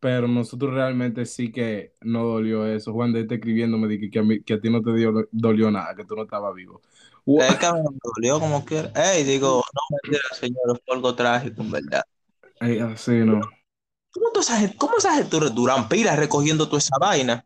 [0.00, 2.92] pero nosotros realmente sí que no dolió eso.
[2.92, 5.28] Juan de está escribiéndome de que, que, a mí- que a ti no te dio,
[5.32, 6.80] dolió nada, que tú no estabas vivo.
[7.26, 8.64] Es que me dolió como.
[8.96, 12.02] Ey, digo, no mentira, señor, fue algo trágico, en verdad.
[12.60, 13.40] Ey, así no.
[14.10, 17.44] ¿Cómo, tú gente- cómo esa gente duran pilas recogiendo toda esa vaina?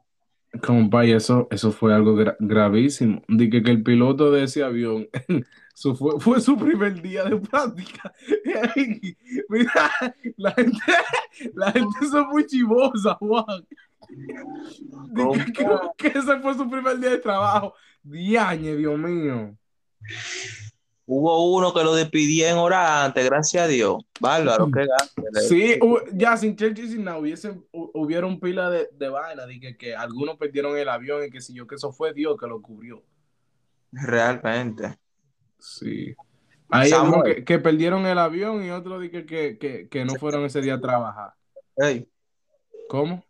[0.60, 3.22] Compa, y eso, eso fue algo gra- gravísimo.
[3.28, 5.08] Dije que el piloto de ese avión,
[5.98, 8.12] fue, fue su primer día de práctica.
[9.48, 9.90] Mira,
[10.36, 10.78] la gente,
[11.54, 13.66] la gente son muy chivosa, Juan.
[15.12, 15.66] Dije que,
[15.96, 17.74] que ese fue su primer día de trabajo.
[18.02, 19.56] Diañe, Dios mío.
[21.08, 24.02] Hubo uno que lo despidí en hora antes, gracias a Dios.
[24.20, 25.22] Bárbaro, qué gasto.
[25.48, 25.78] Sí,
[26.12, 27.18] ya sin Churchill y sin nada,
[27.70, 31.66] hubieron pila de, de vaina, dije que algunos perdieron el avión y que si yo,
[31.66, 33.04] que eso fue Dios que lo cubrió.
[33.92, 34.98] Realmente.
[35.60, 36.16] Sí.
[36.70, 40.44] Hay algunos que, que perdieron el avión y otros dije que, que, que no fueron
[40.44, 41.34] ese día a trabajar.
[41.76, 42.08] Ey,
[42.88, 43.24] ¿Cómo?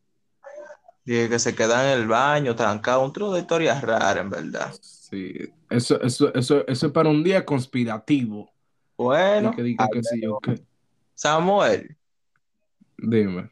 [1.05, 4.75] dije que se quedan en el baño, trancado, un tro de historias raras, en verdad.
[5.17, 5.53] Sí.
[5.71, 8.51] Eso, eso, eso, eso es para un día conspirativo.
[8.99, 10.21] Bueno, que que sí.
[11.15, 11.97] Samuel,
[12.99, 13.51] Dime.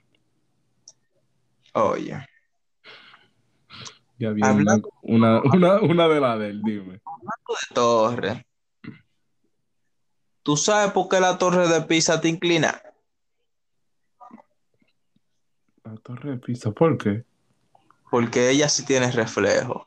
[1.74, 2.27] oye,
[4.18, 6.92] Ya viene una, Hablando- una, una, una de las de él, dime.
[6.94, 8.46] de torre.
[10.42, 12.81] ¿Tú sabes por qué la torre de Pisa te inclina?
[15.85, 17.24] La torre de Pisa, ¿por qué?
[18.11, 19.87] Porque ella sí tiene reflejo.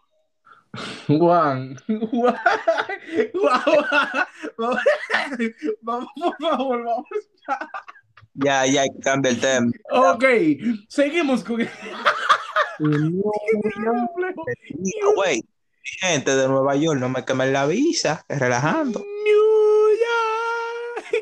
[1.08, 1.76] Juan,
[2.12, 2.36] Juan,
[3.36, 4.80] vamos,
[5.82, 7.08] vamos, por favor, vamos.
[8.34, 9.72] Ya, ya, cambiar el tema.
[9.90, 10.24] Ok,
[10.90, 11.68] seguimos con
[15.16, 15.44] Güey,
[15.84, 19.00] gente de Nueva York, no me quemen la visa, relajando.
[19.00, 19.47] New York.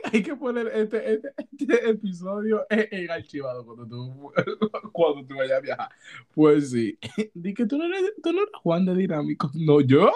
[0.13, 4.31] Hay que poner este, este, este episodio en, en archivado cuando tú,
[4.91, 5.89] cuando tú vayas a viajar.
[6.33, 6.97] Pues sí.
[7.33, 9.49] Di que tú no eres, tú no eres Juan de Dinámico.
[9.53, 10.11] No, yo.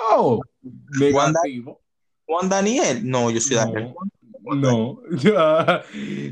[0.99, 1.81] Negativo.
[2.25, 3.93] Juan Daniel, no, yo soy Daniel.
[4.43, 5.01] No, no.
[5.17, 5.83] Ya.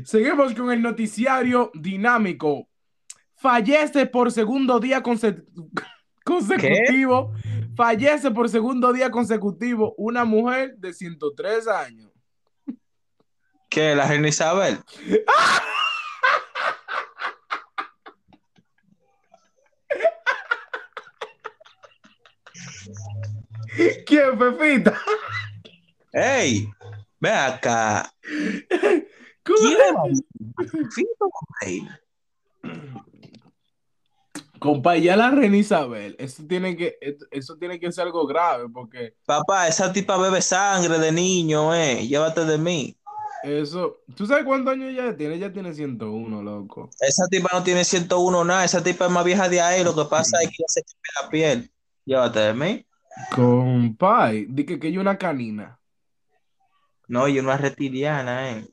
[0.04, 2.68] Seguimos con el noticiario dinámico.
[3.34, 5.44] Fallece por segundo día conse-
[6.24, 7.32] consecutivo.
[7.76, 12.10] Fallece por segundo día consecutivo una mujer de 103 años.
[13.68, 13.94] ¿Qué?
[13.94, 14.78] ¿La reina Isabel?
[24.06, 24.98] ¿Quién, Pepita?
[26.12, 26.68] ¡Ey!
[27.20, 28.10] Ve acá.
[29.42, 29.94] ¿Quién?
[34.58, 36.98] Compa, ya la reina Isabel, eso tiene que,
[37.30, 42.06] eso tiene que ser algo grave, porque Papá, esa tipa bebe sangre de niño, eh.
[42.08, 42.97] Llévate de mí.
[43.42, 45.34] Eso, ¿tú sabes cuántos años ella tiene?
[45.34, 46.90] Ella tiene 101, loco.
[47.00, 48.64] Esa tipa no tiene 101 nada.
[48.64, 49.84] Esa tipa es más vieja de ahí.
[49.84, 51.70] Lo que pasa es que se queme la piel.
[52.04, 52.86] Llévate de mí.
[53.34, 55.80] Compa, di que, que hay una canina,
[57.08, 58.68] No, yo una reptiliana, eh.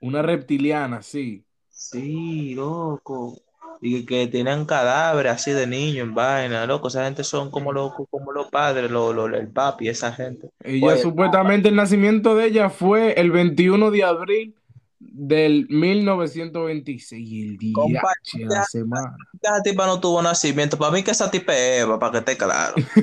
[0.00, 1.44] una reptiliana, sí.
[1.68, 3.36] Sí, loco.
[3.80, 6.88] Y que tienen cadáveres así de niños en vaina, loco.
[6.88, 10.50] Esa gente son como los, como los padres, lo- lo- el papi, esa gente.
[10.64, 11.02] Ella Oye.
[11.02, 14.54] supuestamente el nacimiento de ella fue el 21 de abril
[15.00, 18.12] del 1926 y el día Compa,
[18.48, 19.16] la semana.
[19.40, 20.76] Esa tipa no tuvo nacimiento.
[20.76, 22.74] Para mí que esa tipa es Eva, para que esté claro.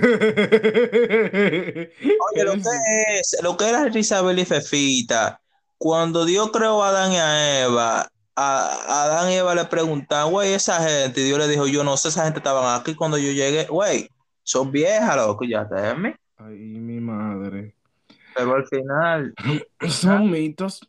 [2.34, 2.70] Oye, lo que
[3.20, 5.40] es, lo que era Isabel y Fefita,
[5.78, 10.54] cuando Dios creó a Adán y a Eva, a, Adán y Eva le preguntaban, güey,
[10.54, 13.32] esa gente, y Dios le dijo, yo no sé, esa gente estaban aquí cuando yo
[13.32, 14.10] llegué, güey,
[14.44, 15.76] son viejas, loco, ya te.
[16.38, 17.76] Ay, mi madre.
[18.36, 19.34] Pero al final,
[19.90, 20.88] Son mitos.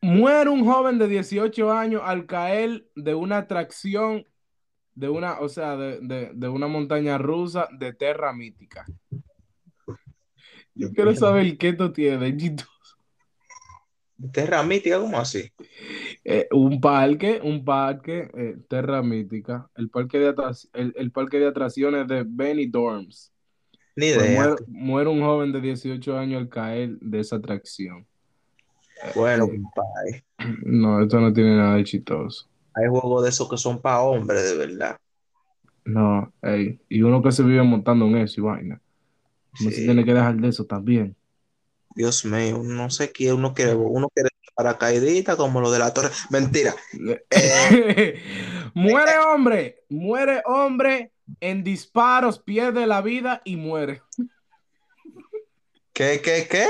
[0.00, 4.26] Muere un joven de 18 años al caer de una atracción
[4.94, 8.84] de una, o sea, de, de- de una montaña rusa de Terra Mítica.
[10.74, 12.64] Yo quiero saber qué esto tiene, Gito.
[14.30, 15.50] Terra mítica, ¿cómo así?
[16.24, 20.34] Eh, un parque, un parque, eh, Terra Mítica, el parque de
[20.74, 23.32] el, el parque de atracciones de Benny Dorms.
[23.96, 24.28] Ni Pues idea.
[24.28, 28.06] muere, muere un joven de 18 años al caer de esa atracción.
[29.14, 30.24] Bueno, Eh, compadre,
[30.66, 32.48] No, esto no tiene nada de chistoso.
[32.74, 34.96] hay juegos de esos que son para hombres, de verdad.
[35.84, 38.80] No, ey, y uno que se vive montando en eso y vaina.
[39.58, 39.84] No se Sí.
[39.84, 41.16] tiene que dejar de eso también.
[41.94, 46.10] Dios mío, no sé qué, uno quiere, uno quiere paracaidita como lo de la torre.
[46.30, 46.74] Mentira.
[48.74, 54.02] muere hombre, muere hombre en disparos, pierde la vida y muere.
[55.92, 56.66] ¿Qué, qué, qué?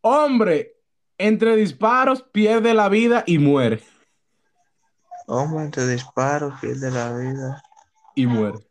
[0.00, 0.76] Hombre,
[1.18, 3.82] entre disparos, pierde la vida y muere.
[5.26, 7.62] Aumento disparo, fin de la vida.
[8.14, 8.65] Y muere.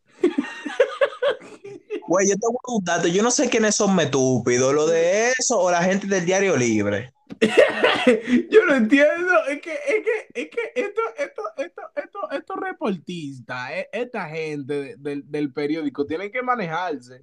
[2.08, 3.08] Güey, yo tengo un dato.
[3.08, 7.12] Yo no sé quiénes son estúpidos, lo de eso o la gente del diario libre.
[8.52, 13.72] Yo no entiendo, es que, es que, es que esto, esto, esto, esto, estos reportistas,
[13.72, 17.22] eh, esta gente de- del, del periódico tienen que manejarse.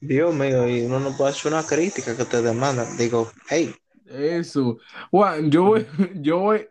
[0.00, 2.96] Dios mío, y uno no puede hacer una crítica que te demandan.
[2.98, 4.76] Digo, hey, Eso.
[5.10, 5.86] Juan, yo voy,
[6.16, 6.68] yo voy.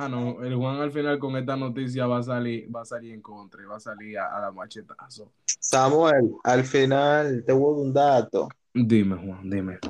[0.00, 3.12] Ah, no, el Juan al final con esta noticia va a salir, va a salir
[3.12, 5.32] en contra, y va a salir a, a la machetazo.
[5.58, 8.48] Samuel, al final te hubo un dato.
[8.72, 9.80] Dime, Juan, dime.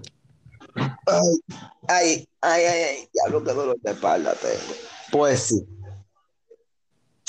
[1.05, 1.37] Ay,
[1.87, 4.75] ay, ay, ay, diablo, qué dolor de espalda tengo.
[5.13, 5.69] Pues sí.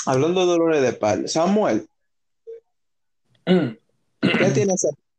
[0.06, 1.86] Hablando de dolores de espalda, Samuel,
[3.44, 3.76] ¿qué
[4.54, 4.74] tiene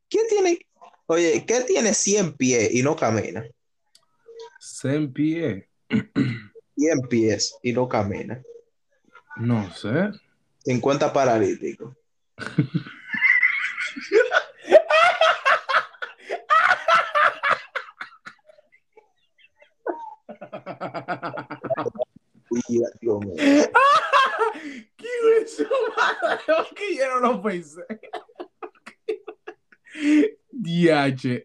[0.10, 0.66] ¿Qué tiene?
[1.06, 3.46] Oye, ¿qué tiene 100 pies y no camina?
[4.60, 5.70] Saint Pierre,
[6.82, 8.42] 100 pies y no camina.
[9.36, 10.10] no sé.
[10.66, 11.96] 50 paralíticos.
[23.00, 23.36] Dios mío.
[24.98, 25.08] ¿Qué
[25.42, 26.42] es eso, madre?
[26.76, 27.86] Que yo no lo pensé.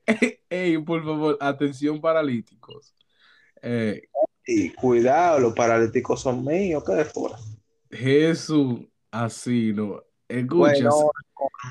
[0.48, 2.94] Ey, por favor, atención paralíticos.
[3.60, 4.08] Eh,
[4.46, 7.36] Y cuidado, los paralíticos son míos, ¿qué de fuera?
[7.90, 8.80] Jesús,
[9.10, 10.02] así no.
[10.28, 11.10] Escucha, Bueno,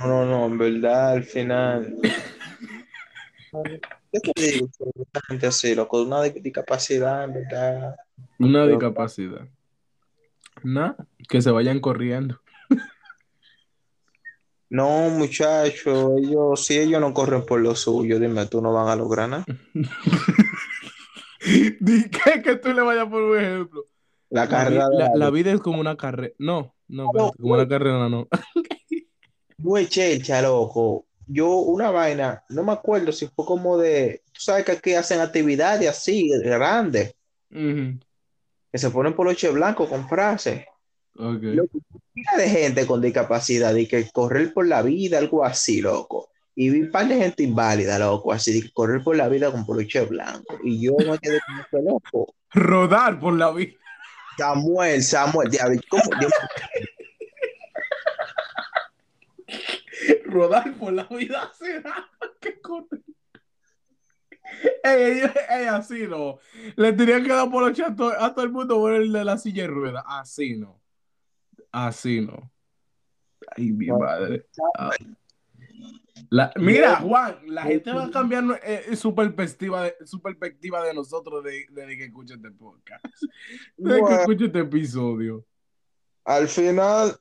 [0.02, 1.96] no, no, no, en verdad, al final.
[4.12, 4.68] ¿Qué te digo?
[5.28, 7.96] Gente así, loco, una di- discapacidad, en verdad.
[8.40, 9.48] una discapacidad.
[10.64, 10.96] Nada,
[11.30, 12.42] que se vayan corriendo.
[14.68, 18.96] No, muchachos, ellos, si ellos no corren por lo suyo, dime, tú no van a
[18.96, 19.46] lograr nada.
[21.80, 23.84] Di que, que tú le vayas por un ejemplo.
[24.30, 26.34] La carrera la- la la vida es como una carrera.
[26.39, 28.28] No, no, No, como una carrera no.
[29.58, 31.06] Güey, chelcha, loco.
[31.28, 34.22] Yo, una vaina, no me acuerdo si fue como de.
[34.32, 37.16] Tú sabes que aquí hacen actividades así, grandes,
[38.72, 40.66] que se ponen poloche blanco con frases.
[41.18, 41.41] ok.
[41.41, 41.80] Loco,
[42.38, 46.14] de gente con discapacidad y que correr por la vida, algo así, loco.
[46.56, 49.51] Y vi un par de gente inválida, loco, así, de que correr por la vida
[49.51, 50.58] con poloche blanco.
[50.64, 52.36] Y yo me quedé como que loco.
[52.53, 53.74] Rodar por la vida.
[54.38, 56.03] Samuel, Samuel, diablo, ¿cómo?
[56.20, 56.32] Dios
[60.26, 62.10] Rodar por la vida será.
[62.39, 63.01] ¿Qué corre?
[64.84, 66.38] Ey, ey, ey, así no.
[66.76, 69.26] Le tenían que dar por los a, to- a todo el mundo por el de
[69.26, 70.03] la silla de ruedas.
[70.08, 70.82] Así no.
[71.72, 72.51] Así no.
[73.56, 74.45] Ay, mi madre.
[74.78, 74.91] Ah.
[76.30, 80.93] La- mira, Juan, la gente va a cambiar eh, su perspectiva de, su perspectiva de
[80.93, 83.03] nosotros de- desde que escuche este podcast.
[83.78, 85.45] Desde que escuche este episodio.
[86.24, 87.16] Al final,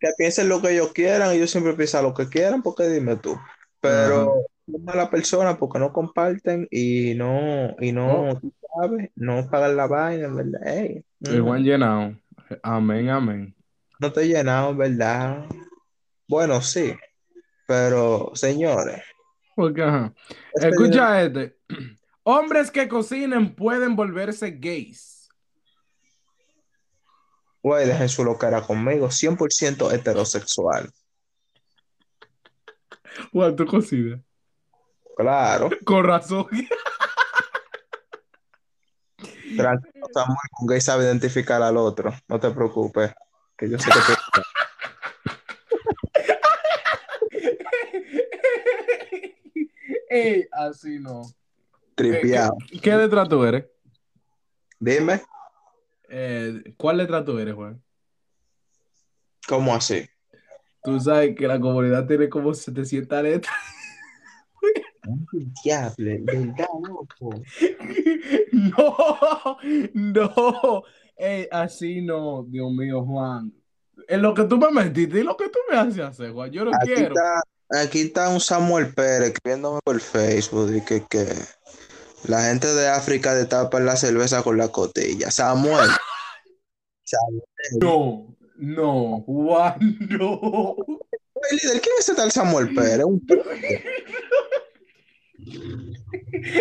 [0.00, 3.36] que piensen lo que ellos quieran, ellos siempre piensan lo que quieran, porque dime tú.
[3.80, 8.38] Pero son malas personas porque no comparten y no, y no, Oh.
[8.40, 10.66] tú sabes, no pagan la vaina, verdad.
[10.66, 12.16] Ey, El mm, Juan llenado.
[12.62, 13.54] Amén, amén.
[14.00, 15.46] no estoy llenado, en verdad.
[16.26, 16.94] Bueno, sí,
[17.68, 19.02] pero señores,
[19.54, 20.14] Porque, ajá.
[20.54, 21.58] este Escucha este.
[22.22, 25.28] Hombres que cocinen pueden volverse gays.
[27.62, 30.90] güey, dejen su locara conmigo, 100% heterosexual.
[33.32, 34.20] Juan, tú cocinas.
[35.16, 36.46] Claro, Con razón.
[39.56, 43.12] tranquilo, Samuel, un gay sabe identificar al otro, no te preocupes,
[43.58, 44.00] que yo sé que
[44.32, 44.40] tú...
[50.08, 51.22] Ey, así no.
[51.94, 52.56] tripeado.
[52.70, 53.66] ¿Qué, qué letra tú eres?
[54.80, 55.22] Dime,
[56.08, 57.82] Eh, ¿cuál letra tú eres, Juan?
[59.46, 60.08] ¿cómo así?
[60.82, 63.54] Tú sabes que la comunidad tiene como 700 letras.
[65.64, 67.42] Diablo, ¿verdad, loco?
[68.52, 69.58] No,
[69.94, 70.82] no.
[71.16, 73.52] Ey, así no, Dios mío, Juan.
[74.08, 76.50] En lo que tú me metiste y lo que tú me haces hacer, Juan.
[76.50, 77.14] Yo no Aquí quiero.
[77.14, 81.26] está, aquí está un Samuel Pérez escribiéndome por Facebook y que, que
[82.24, 85.30] la gente de África destapa la cerveza con la cotilla.
[85.30, 85.90] Samuel.
[87.04, 87.42] Samuel.
[87.80, 90.34] No, no, Juan, no.
[91.40, 93.04] Oye, líder, ¿quién es ese tal Samuel Pérez?
[93.04, 93.24] Un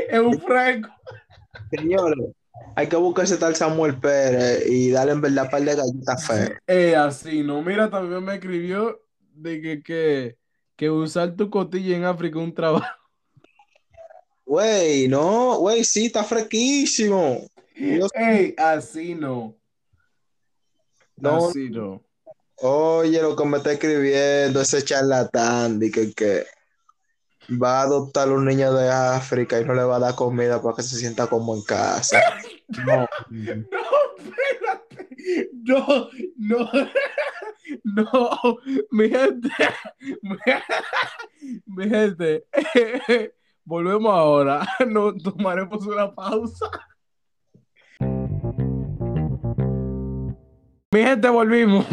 [0.10, 0.90] Es un franco.
[1.72, 2.34] señores.
[2.76, 6.28] Hay que buscar ese tal Samuel Pérez y darle en verdad un par de galletas
[6.28, 6.52] feas.
[6.68, 7.62] Eh, así, no.
[7.64, 9.02] Mira, también me escribió
[9.34, 10.38] de que, que,
[10.78, 12.86] que usar tu cotilla en África es un trabajo.
[14.46, 17.42] Güey, no, güey, sí, está fresquísimo.
[17.76, 19.56] Yo- Ey, así no.
[21.18, 21.50] No.
[21.50, 22.02] Así no.
[22.60, 26.46] Oye, lo que me está escribiendo ese charlatán, de que, que
[27.62, 30.62] va a adoptar a un niño de África y no le va a dar comida
[30.62, 32.20] para que se sienta como en casa.
[32.86, 33.08] No.
[33.30, 33.66] No.
[35.54, 36.70] No, no.
[37.84, 38.58] No,
[38.92, 39.50] mi gente.
[41.66, 42.46] Mi, gente.
[43.66, 44.66] Volvemos ahora.
[44.88, 46.70] Nos tomaremos una pausa.
[50.92, 51.86] Mi gente, volvimos.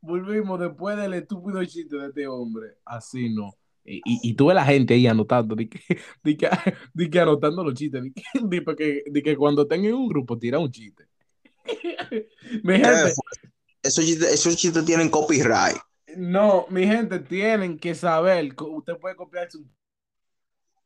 [0.00, 2.76] Volvimos después del estúpido chiste de este hombre.
[2.84, 3.52] Así no.
[3.84, 5.80] Y, y, tuve la gente ahí anotando, di que,
[6.22, 6.48] di que,
[6.94, 10.38] di que anotando los chistes, di que, di que, di que cuando tengan un grupo
[10.38, 11.09] tira un chiste.
[12.62, 13.12] Mi gente,
[13.82, 15.76] Esos chistes, esos chistes tienen copyright.
[16.16, 19.64] no, mi gente, tienen que saber, usted puede copiar su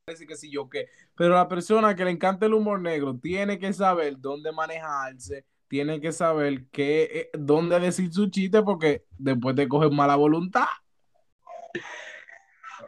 [0.04, 3.58] parece que sí yo qué, pero la persona que le encanta el humor negro tiene
[3.58, 9.56] que saber dónde manejarse, tiene que saber qué, eh, dónde decir su chiste porque después
[9.56, 10.66] te cogen mala voluntad.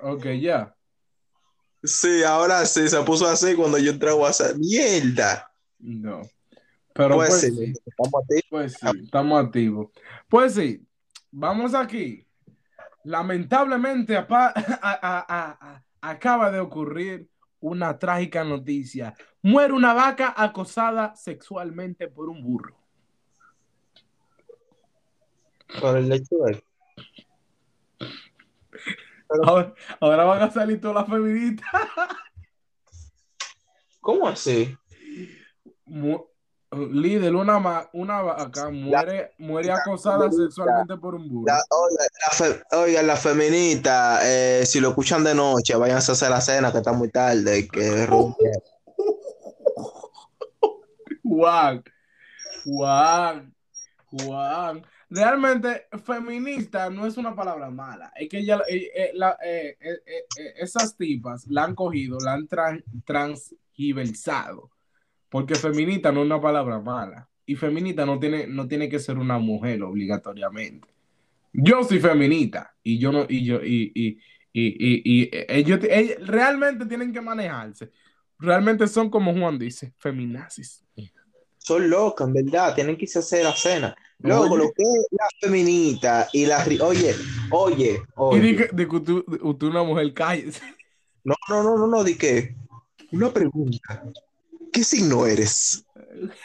[0.03, 0.75] Ok, ya.
[1.83, 4.57] Sí, ahora sí, se puso así cuando yo entré a WhatsApp.
[4.57, 5.51] ¡Mierda!
[5.79, 6.23] No.
[6.97, 8.41] Pero Pues pues, sí, sí, estamos a ti.
[8.49, 9.89] pues sí, estamos activos.
[10.29, 10.87] Pues sí,
[11.31, 12.27] vamos aquí.
[13.05, 17.29] Lamentablemente a- a- a- a- acaba de ocurrir
[17.61, 19.15] una trágica noticia.
[19.43, 22.77] Muere una vaca acosada sexualmente por un burro.
[25.81, 26.53] Por el lechuga.
[29.45, 31.69] Ahora, ahora van a salir todas las feministas.
[34.01, 34.79] ¿Cómo así?
[35.85, 36.25] Mu-
[36.73, 41.45] Líder, una, ma- una vaca muere, muere acosada sexualmente por un burro.
[41.47, 42.05] La, oiga,
[42.73, 46.73] la oiga, la feminita, eh, si lo escuchan de noche, váyanse a hacer la cena
[46.73, 47.69] que está muy tarde.
[47.69, 48.09] Que.
[51.23, 51.85] Juan,
[52.65, 53.55] Juan,
[54.11, 54.83] Juan.
[55.09, 58.13] Realmente, feminista no es una palabra mala.
[58.17, 59.95] Es que ella, eh, eh, la- eh, eh,
[60.57, 64.71] esas tipas la han cogido, la han tran- transgiversado.
[65.29, 67.29] Porque feminista no es una palabra mala.
[67.45, 70.89] Y feminista no tiene, no tiene que ser una mujer obligatoriamente.
[71.53, 74.19] Yo soy feminista y yo no, y yo, y, y,
[74.53, 77.91] y, y, y ellos, ellos realmente tienen que manejarse.
[78.39, 80.85] Realmente son como Juan dice, feminazis.
[81.59, 83.97] Son locas, en verdad, tienen que irse a hacer la cena.
[84.19, 84.57] Luego, Oye.
[84.59, 86.65] lo que es la feminita y la...
[86.65, 87.15] ri- Oye,
[87.51, 88.41] oye, Y oye.
[88.41, 90.63] di que, di que tú, tú una mujer cállese.
[91.25, 92.55] No, no, no, no, no, di que...
[93.13, 94.05] Una pregunta.
[94.73, 95.85] ¿Qué signo eres?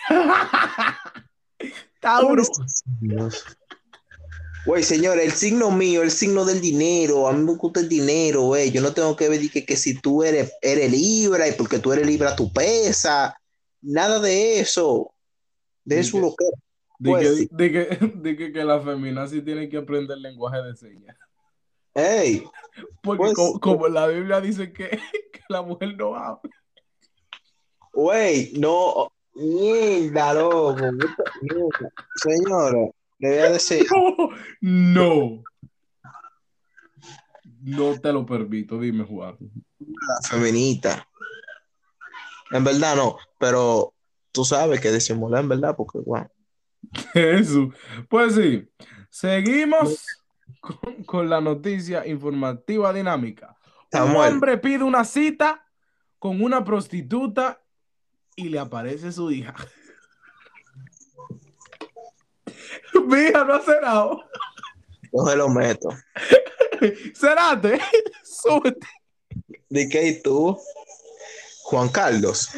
[2.00, 2.44] Tauro.
[4.66, 8.44] Güey, señor, el signo mío, el signo del dinero, a mí me gusta el dinero,
[8.44, 8.72] güey.
[8.72, 11.92] Yo no tengo que ver que, que si tú eres, eres libra y porque tú
[11.92, 13.36] eres libra tú pesa.
[13.82, 15.14] Nada de eso.
[15.84, 16.46] De eso lo que.
[17.04, 17.50] Pues que, sí.
[17.52, 17.86] di que,
[18.22, 21.18] di que, que la feminazi tiene que aprender lenguaje de señas.
[21.96, 22.44] Ey,
[23.02, 23.60] Porque Pues como, sí.
[23.60, 24.90] como la Biblia dice que,
[25.34, 26.42] que la mujer no habla.
[27.94, 29.12] Güey, no.
[29.34, 30.76] Mierda, loco.
[30.76, 31.94] puta mierda.
[32.16, 33.86] Señora, le voy a decir.
[34.62, 35.44] No.
[37.64, 39.38] No te lo permito, dime, Juan.
[39.80, 41.08] la feminita.
[42.52, 43.94] En verdad no, pero
[44.32, 46.28] tú sabes que disimular en verdad, porque wow.
[47.14, 47.74] Jesús.
[48.10, 48.68] Pues sí,
[49.10, 50.04] seguimos
[50.60, 53.58] con, con la noticia informativa dinámica.
[53.94, 54.34] Un Samuel.
[54.34, 55.66] hombre pide una cita
[56.18, 57.61] con una prostituta
[58.36, 59.54] y le aparece su hija.
[63.06, 64.24] Mi hija no ha cenado.
[65.14, 65.90] Yo se lo meto.
[67.14, 67.80] Cerate,
[68.24, 68.88] súbete.
[69.70, 70.58] ¿De qué y tú?
[71.64, 72.50] Juan Carlos.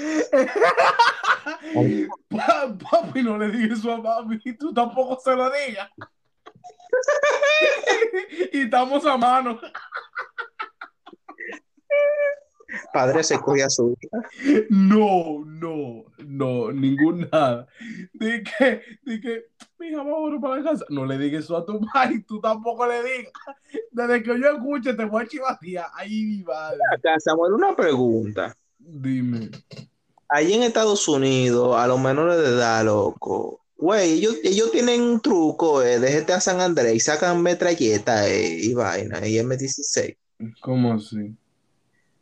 [2.29, 5.89] Pa- papi, no le digas eso a mami, tú tampoco se lo digas.
[8.53, 9.59] y estamos a mano.
[12.93, 14.65] Padre se cogía a su hija.
[14.69, 17.67] No, no, no, ningún nada.
[18.13, 19.45] Di que, di que,
[19.79, 20.85] mija, vámonos para la casa.
[20.89, 23.33] No le digas eso a tu madre, tú tampoco le digas.
[23.91, 25.85] Desde que yo escuche, te voy a chivatear.
[25.95, 26.79] Ay, mi madre.
[26.95, 28.55] Acá, Samuel, una pregunta.
[28.79, 29.49] Dime.
[30.29, 33.61] Allí en Estados Unidos, a los menores de edad, loco.
[33.77, 38.57] Güey, ellos, ellos tienen un truco eh, de GTA San Andrés y sacan metralleta eh,
[38.61, 40.15] y vaina y M16.
[40.61, 41.35] ¿Cómo así?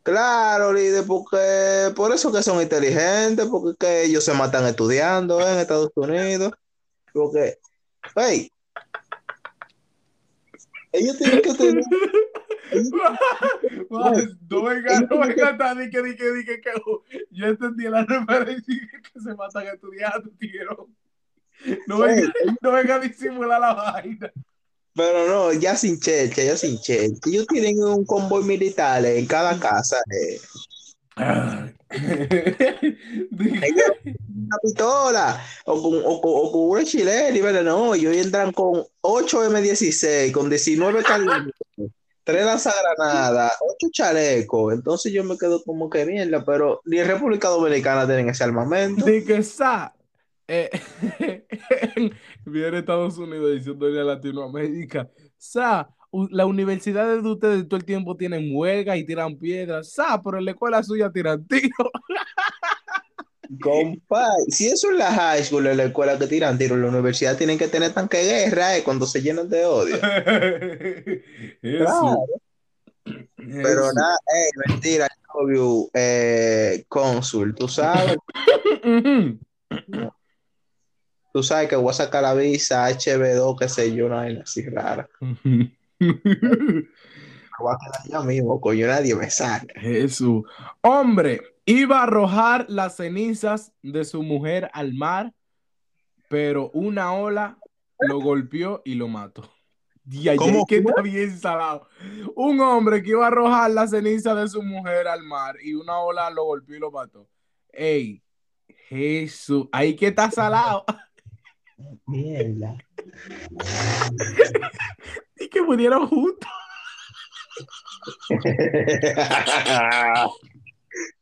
[0.04, 5.54] Claro, líder, porque por eso que son inteligentes, porque que ellos se matan estudiando eh,
[5.54, 6.52] en Estados Unidos.
[7.14, 7.58] Porque,
[8.16, 8.52] hey,
[10.91, 11.84] ellos tienen que tener
[14.49, 16.72] no venga, no venga di que, di que, di que, que
[17.32, 20.88] yo entendí la referencia que se matan estudiando, tío.
[21.88, 22.32] No venga,
[22.62, 24.32] no venga a disimular la vaina.
[24.96, 27.18] Pero no, ya sin cheche, ya sin cheche.
[27.26, 29.98] Ellos tienen un convoy militar en cada casa.
[30.12, 30.39] Eh.
[34.34, 40.32] una pistola o con, o, o con una chilena, no, ellos entran con 8 M16,
[40.32, 41.54] con 19 calibres,
[42.24, 44.74] 3 lanzagranadas, 8 chalecos.
[44.74, 49.06] Entonces yo me quedo como que mierda, pero ni República Dominicana tienen ese armamento.
[49.06, 49.94] De que está.
[50.54, 50.70] Eh,
[52.45, 55.89] viene Estados Unidos diciendo a Latinoamérica, sa,
[56.30, 60.45] la universidad de ustedes todo el tiempo tienen huelga y tiran piedras, sa, pero en
[60.45, 61.72] la escuela suya tiran tiros.
[63.62, 67.38] Compa, si eso es la high school, en la escuela que tiran tiros, la universidad
[67.38, 69.95] tienen que tener tanque de guerra eh, cuando se llenan de odio.
[71.62, 72.26] Claro.
[73.36, 78.18] Pero nada, hey, mentira, obvio, eh, cónsul, tú sabes.
[81.34, 84.68] Tú sabes que voy a sacar la visa HB2, que sé yo, una vaina así
[84.68, 85.08] rara.
[85.20, 85.70] me
[87.60, 89.80] voy a quedar yo mismo, coño, nadie me saca.
[89.80, 90.44] Jesús.
[90.82, 95.34] Hombre, iba a arrojar las cenizas de su mujer al mar,
[96.28, 97.58] pero una ola
[98.00, 99.50] lo golpeó y lo mató.
[100.10, 100.66] Y ¿Cómo?
[100.66, 101.88] que está bien salado.
[102.36, 106.00] Un hombre que iba a arrojar la ceniza de su mujer al mar y una
[106.00, 107.30] ola lo golpeó y lo mató.
[107.72, 108.24] Ey,
[108.90, 110.84] Jesús, ahí que está salado.
[112.06, 112.78] Mierda.
[115.38, 116.50] y que murieron juntos.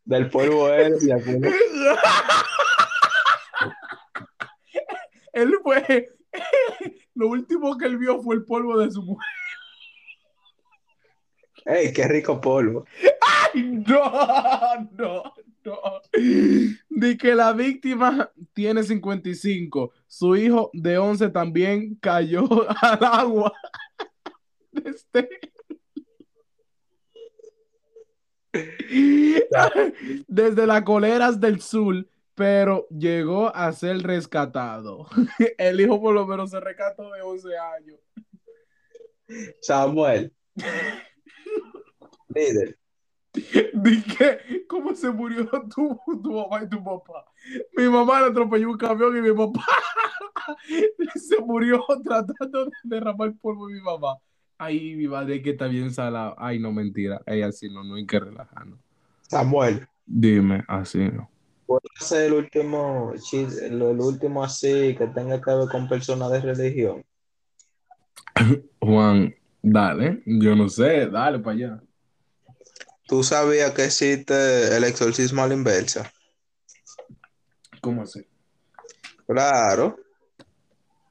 [0.05, 1.11] Del polvo él y
[5.33, 6.09] Él fue.
[7.15, 9.27] Lo último que él vio fue el polvo de su mujer.
[11.65, 12.85] ¡Ey, qué rico polvo!
[13.53, 13.83] ¡Ay!
[13.85, 15.33] No, no.
[16.89, 19.91] De que la víctima tiene 55.
[20.07, 22.47] Su hijo de 11 también cayó
[22.81, 23.53] al agua.
[24.71, 25.27] Este...
[30.27, 35.07] Desde las coleras del sur, pero llegó a ser rescatado.
[35.57, 37.99] El hijo por lo menos se rescató de 11 años.
[39.61, 40.33] Samuel.
[42.29, 42.77] Líder.
[43.73, 47.25] Dije, ¿cómo se murió tu, tu, mamá y tu papá?
[47.77, 49.65] Mi mamá le atropelló un camión y mi papá
[51.15, 54.17] se murió tratando de derramar polvo y mi mamá.
[54.57, 56.35] Ay, mi madre que está bien salada.
[56.37, 57.21] Ay, no, mentira.
[57.25, 58.79] Ella así no, no hay que relajarnos.
[59.21, 59.87] Samuel.
[60.05, 61.29] Dime, así no.
[61.65, 63.13] ¿Puedo hacer el último,
[63.61, 67.05] el, último así que tenga que ver con personas de religión?
[68.81, 70.23] Juan, dale.
[70.25, 71.83] Yo no sé, dale para allá.
[73.09, 76.13] ¿Tú sabías que existe el exorcismo a la inversa?
[77.81, 78.23] ¿Cómo así?
[79.27, 79.97] Claro.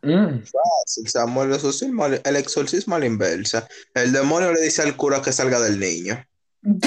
[0.02, 0.44] Mm.
[0.86, 1.50] Samuel,
[2.24, 3.66] el exorcismo, a la inversa.
[3.94, 6.24] El demonio le dice al cura que salga del niño.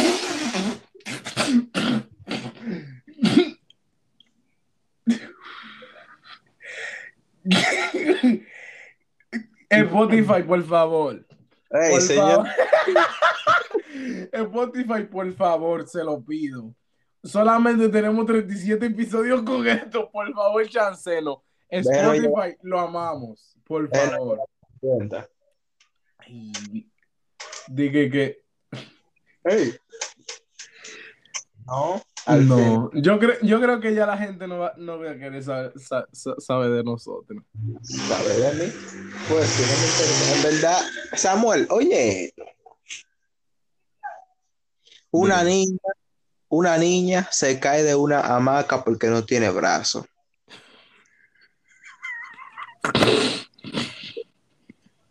[9.69, 11.25] Spotify, por favor.
[11.71, 12.47] Por señor.
[14.31, 16.73] Spotify, por favor, se lo pido.
[17.23, 20.09] Solamente tenemos 37 episodios con esto.
[20.11, 21.43] Por favor, chancelo.
[21.69, 23.55] Spotify, lo amamos.
[23.63, 24.39] Por favor.
[27.67, 28.43] Dije que.
[29.43, 29.75] Hey.
[31.65, 32.01] No.
[32.27, 35.43] No, yo creo, yo creo que ya la gente no va, no va a querer
[35.43, 35.73] saber,
[36.11, 37.43] sabe de nosotros.
[37.81, 38.73] ¿Sabe de mí?
[39.27, 40.35] Pues sí, no me interesa.
[40.35, 40.81] En verdad,
[41.13, 42.33] Samuel, oye,
[45.09, 45.79] una niña,
[46.49, 50.05] una niña se cae de una hamaca porque no tiene brazo.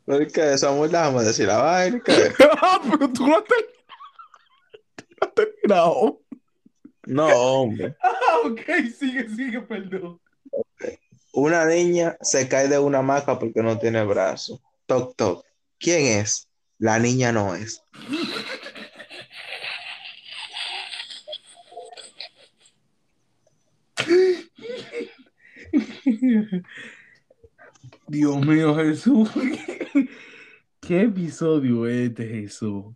[0.06, 0.58] ¿Por qué?
[0.58, 2.02] Samuel, déjame decir la vaina.
[2.62, 6.19] ah, pero tú no has terminado.
[7.06, 7.96] No, hombre.
[8.32, 8.60] Ah, ok,
[8.96, 10.20] sigue, sigue, perdón.
[11.32, 14.60] Una niña se cae de una hamaca porque no tiene brazo.
[14.86, 15.44] Toc, toc.
[15.78, 16.48] ¿Quién es?
[16.78, 17.82] La niña no es.
[28.08, 29.30] Dios mío, Jesús.
[30.80, 32.86] ¿Qué episodio es este, Jesús?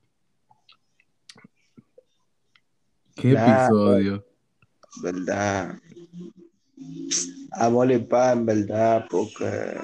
[3.15, 4.25] ¿Qué episodio?
[5.03, 5.81] ¿Verdad?
[7.53, 9.81] Amor y paz, en verdad, porque.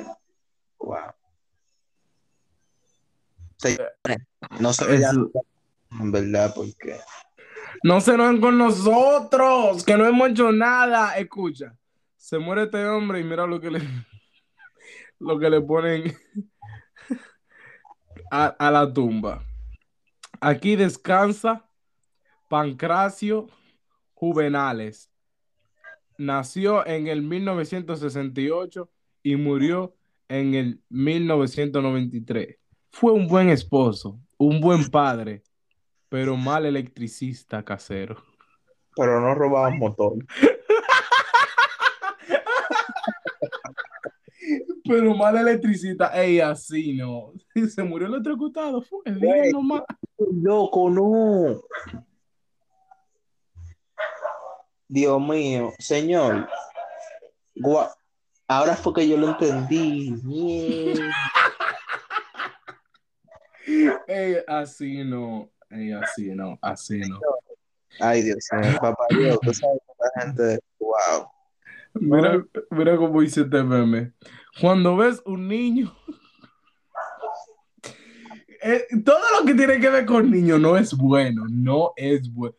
[0.78, 1.12] Wow.
[4.59, 4.85] no se
[6.01, 6.99] en verdad, porque
[7.83, 11.16] No se enojen con nosotros, que no hemos hecho nada.
[11.18, 11.76] Escucha,
[12.16, 13.81] se muere este hombre y mira lo que le,
[15.20, 16.16] lo que le ponen
[18.31, 19.45] a, a la tumba.
[20.41, 21.70] Aquí descansa
[22.51, 23.46] Pancracio
[24.12, 25.09] Juvenales.
[26.18, 28.90] Nació en el 1968
[29.22, 29.94] y murió
[30.28, 32.59] en el 1993.
[32.90, 35.44] Fue un buen esposo, un buen padre,
[36.09, 38.20] pero mal electricista casero.
[38.96, 40.16] pero no robaban motor.
[44.84, 47.32] Pero mal electricista, ey, así no.
[47.68, 48.98] Se murió electrocutado, fue.
[50.32, 51.62] Loco, no.
[54.93, 56.49] Dios mío, señor.
[57.55, 57.95] Gua-
[58.49, 60.16] Ahora fue que yo lo entendí.
[64.09, 65.49] Ey, así no.
[65.70, 67.20] Ey, así no, así no.
[68.01, 71.28] Ay, Dios mío, papá Dios, tú sabes la gente, wow.
[71.95, 74.12] Mira, mira cómo dice este meme.
[74.61, 75.95] Cuando ves un niño.
[78.62, 82.57] Eh, todo lo que tiene que ver con niños no es bueno, no es bueno.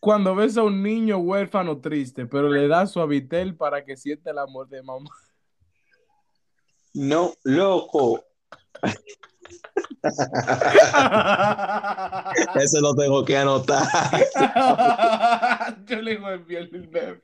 [0.00, 4.30] Cuando ves a un niño huérfano triste, pero le das su habitel para que sienta
[4.30, 5.10] el amor de mamá.
[6.94, 8.24] No, loco.
[12.54, 13.84] Eso lo tengo que anotar.
[15.86, 17.20] Yo le digo el meme.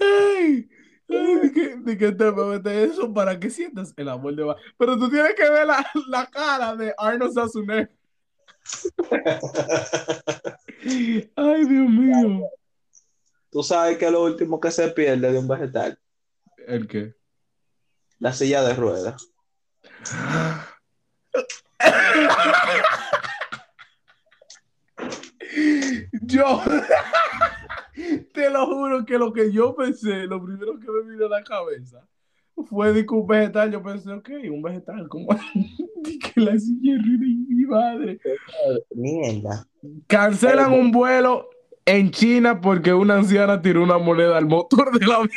[0.00, 0.68] Ay,
[1.08, 4.56] ay, de que te metes eso para que sientas el amor de mamá.
[4.76, 7.97] Pero tú tienes que ver la, la cara de Arnold Schwarzenegger.
[11.36, 12.48] Ay, Dios mío.
[13.50, 15.98] Tú sabes que es lo último que se pierde de un vegetal,
[16.66, 17.14] ¿El qué?
[18.18, 19.16] la silla de ruedas.
[26.22, 26.62] Yo
[28.34, 31.44] te lo juro que lo que yo pensé, lo primero que me vino a la
[31.44, 32.06] cabeza
[32.64, 33.70] fue de un vegetal.
[33.72, 35.28] Yo pensé, ok, un vegetal, como
[36.04, 38.20] que la silla de mi madre.
[38.94, 39.66] Mierda.
[40.06, 41.48] Cancelan un vuelo
[41.84, 45.30] en China porque una anciana tiró una moneda al motor del avión.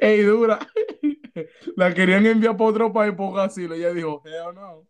[0.00, 0.58] Ey, dura.
[1.76, 3.74] La querían enviar para otro país por asilo.
[3.74, 4.86] Ella dijo, hell no.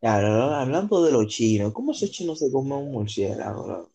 [0.00, 3.90] Claro, hablando de los chinos, ¿cómo esos chinos se comen un murciélago?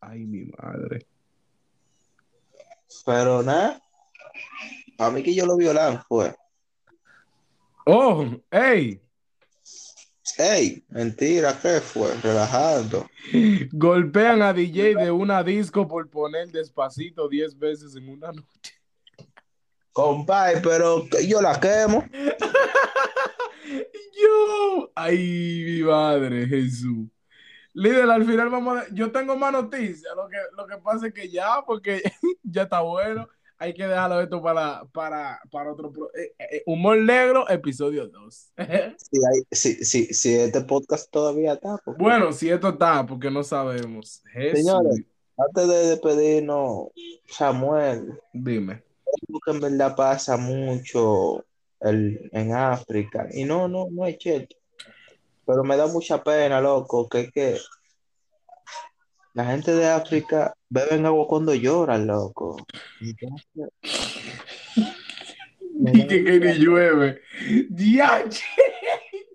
[0.00, 1.06] Ay, mi madre.
[3.04, 3.80] Pero nada,
[4.98, 6.34] a mí que yo lo violan fue.
[7.86, 9.00] Oh, hey.
[10.38, 12.14] Ey, mentira, ¿qué fue?
[12.22, 13.06] Relajando.
[13.72, 18.74] Golpean a DJ de una disco por poner despacito 10 veces en una noche.
[19.92, 22.04] Compadre, pero yo la quemo.
[24.22, 27.08] Yo, ay, mi madre, Jesús.
[27.72, 28.84] Líder, al final vamos a...
[28.92, 30.12] Yo tengo más noticias.
[30.16, 32.02] Lo que, lo que pasa es que ya, porque
[32.42, 33.28] ya está bueno.
[33.58, 35.92] Hay que dejarlo esto para, para, para otro...
[35.92, 38.52] pro- eh, eh, humor negro, episodio 2.
[38.96, 41.76] Si, hay- si, si, si este podcast todavía está.
[41.84, 44.22] porque- bueno, si esto está, porque no sabemos.
[44.32, 45.04] Jesús, Señores.
[45.36, 46.88] Antes de despedirnos,
[47.26, 48.82] Samuel, dime.
[49.28, 51.44] algo que en verdad pasa mucho
[51.80, 54.56] el- en África, y no, no, no es cierto,
[55.50, 57.58] pero me da mucha pena, loco, que es que
[59.34, 62.56] la gente de África beben agua cuando lloran, loco.
[63.00, 63.72] Entonces,
[65.92, 67.20] Y que, que ni llueve.
[67.68, 68.44] Diache.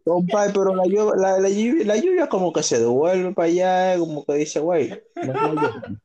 [0.05, 3.97] compadre, pero la lluvia, la, la lluvia, la lluvia como que se devuelve para allá,
[3.99, 6.01] como que dice, güey, no es la lluvia".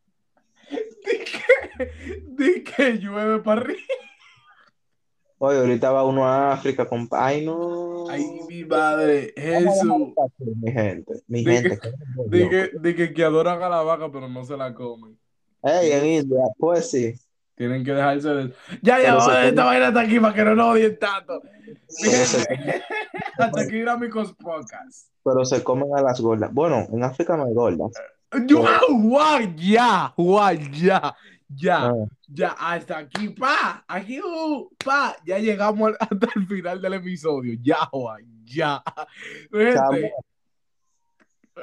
[1.04, 1.86] Di que,
[2.26, 3.80] di que llueve para arriba.
[5.42, 8.06] Oye, ahorita va uno a África, compadre, ay, no.
[8.10, 10.12] Ay, mi madre, Jesús.
[10.38, 11.78] Mi gente, mi gente.
[11.78, 12.50] que- loco.
[12.50, 15.18] que, di que, que adoran a la vaca, pero no se la comen.
[15.62, 17.14] Ey, en India, pues sí.
[17.54, 18.52] Tienen que dejarse de...
[18.82, 21.40] Ya, ya, se esta vaina está aquí para que no nos odien tanto.
[23.38, 25.08] Hasta aquí Dinámicos Podcast.
[25.24, 26.52] pero se comen a las gordas.
[26.52, 27.92] Bueno, en África no hay gordas.
[28.46, 31.14] Yo, guau, ya, guau, ya,
[31.54, 31.94] ya, Ah,
[32.28, 37.76] ya, hasta aquí, pa, aquí, uh, pa, ya llegamos hasta el final del episodio, ya,
[37.90, 38.82] Juan, ya.
[39.50, 40.12] Gente,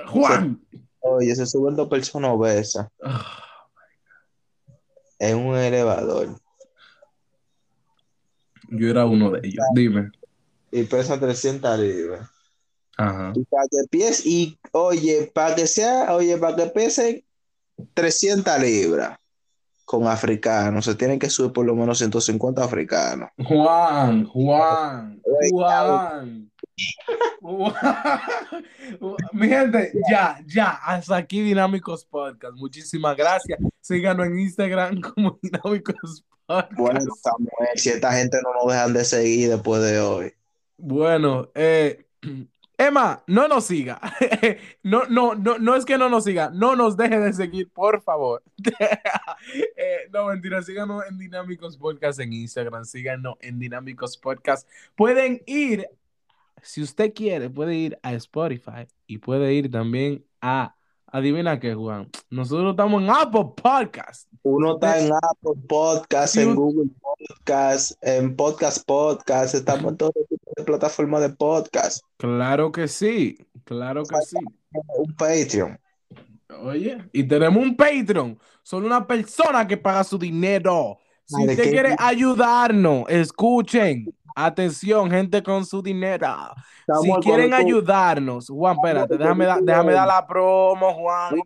[0.07, 0.61] Juan.
[0.99, 3.65] Oye, se suben dos personas obesas Ah,
[5.19, 6.35] en un elevador
[8.69, 10.11] Yo era uno de ellos, dime.
[10.71, 12.29] y pesan 300 libras.
[12.97, 13.31] Ajá.
[13.35, 17.23] Y para que pies y oye, para que sea, oye, para que pesen
[17.93, 19.17] 300 libras.
[19.87, 20.83] Con africanos.
[20.83, 23.29] Se tienen que subir por lo menos 150 africanos.
[23.37, 26.51] Juan, Juan, Juan.
[29.31, 32.55] Mi gente, ya, ya, hasta aquí Dinámicos Podcast.
[32.57, 33.59] Muchísimas gracias.
[33.79, 36.77] Síganos en Instagram como Dinámicos Podcast.
[36.77, 40.33] Bueno, Samuel, si esta gente no nos dejan de seguir después de hoy.
[40.77, 42.05] Bueno, eh,
[42.77, 43.99] Emma, no nos siga.
[44.83, 48.01] No, no, no, no es que no nos siga, no nos deje de seguir, por
[48.01, 48.43] favor.
[49.77, 54.67] Eh, no, mentira, síganos en Dinámicos Podcast en Instagram, síganos en Dinámicos Podcast.
[54.95, 55.87] Pueden ir,
[56.61, 60.75] si usted quiere, puede ir a Spotify y puede ir también a,
[61.05, 64.27] adivina qué, Juan, nosotros estamos en Apple Podcast.
[64.41, 70.13] Uno está en Apple Podcast, en Google Podcast, en Podcast Podcast, estamos en todo
[70.57, 72.01] de plataformas de podcast.
[72.17, 74.37] Claro que sí, claro que sí.
[74.97, 75.79] Un Patreon.
[76.63, 78.37] Oye, y tenemos un Patreon.
[78.63, 80.97] Solo una persona que paga su dinero.
[81.25, 84.13] Si usted qué- quiere ayudarnos, escuchen.
[84.39, 86.27] Atención, gente con su dinero.
[87.01, 91.39] Si quieren ayudarnos, Juan, espérate, déjame, dar- déjame dar la promo, Juan.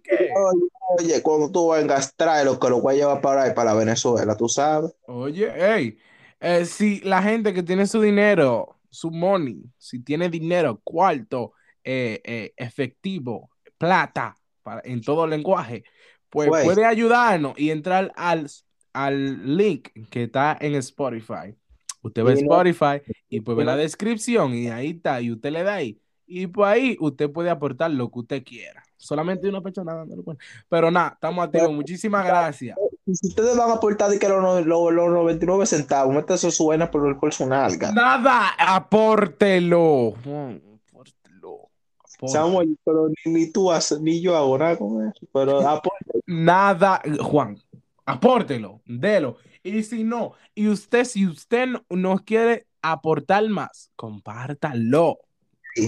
[1.00, 4.36] Oye, cuando tú vengas, trae lo que lo voy a llevar para ahí, para Venezuela,
[4.36, 4.94] tú sabes.
[5.08, 5.98] Oye, hey,
[6.42, 12.22] eh, si la gente que tiene su dinero, su money, si tiene dinero, cuarto, eh,
[12.24, 15.84] eh, efectivo, plata, para, en todo lenguaje,
[16.30, 16.64] pues Pues.
[16.64, 18.48] puede ayudarnos y entrar al,
[18.94, 21.56] al link que está en Spotify.
[22.04, 25.52] Usted ve Y no- Spotify y pues ve la descripción y ahí está, y usted
[25.52, 26.00] le da ahí.
[26.26, 28.84] Y pues ahí usted puede aportar lo que usted quiera.
[28.98, 30.44] Solamente una persona dándole cuenta.
[30.70, 31.74] Pero nada, estamos activos.
[31.74, 32.78] Muchísimas gracias.
[33.16, 36.68] Si ustedes van a aportar de que los, los, los 99 centavos, mete eso su
[36.68, 37.92] vaina por, por su nalga.
[37.92, 40.10] Nada, apórtelo.
[40.10, 41.70] Apórtelo.
[42.14, 42.28] Apórtelo.
[42.28, 45.26] Samuel, pero ni, ni tú haces, ni yo hago nada con eso.
[45.34, 46.06] Pero aporta.
[46.28, 47.58] Nada, Juan,
[48.06, 49.38] apórtelo, delo.
[49.64, 55.20] Y si no, y usted, si usted no- quiere aportar más, compártalo.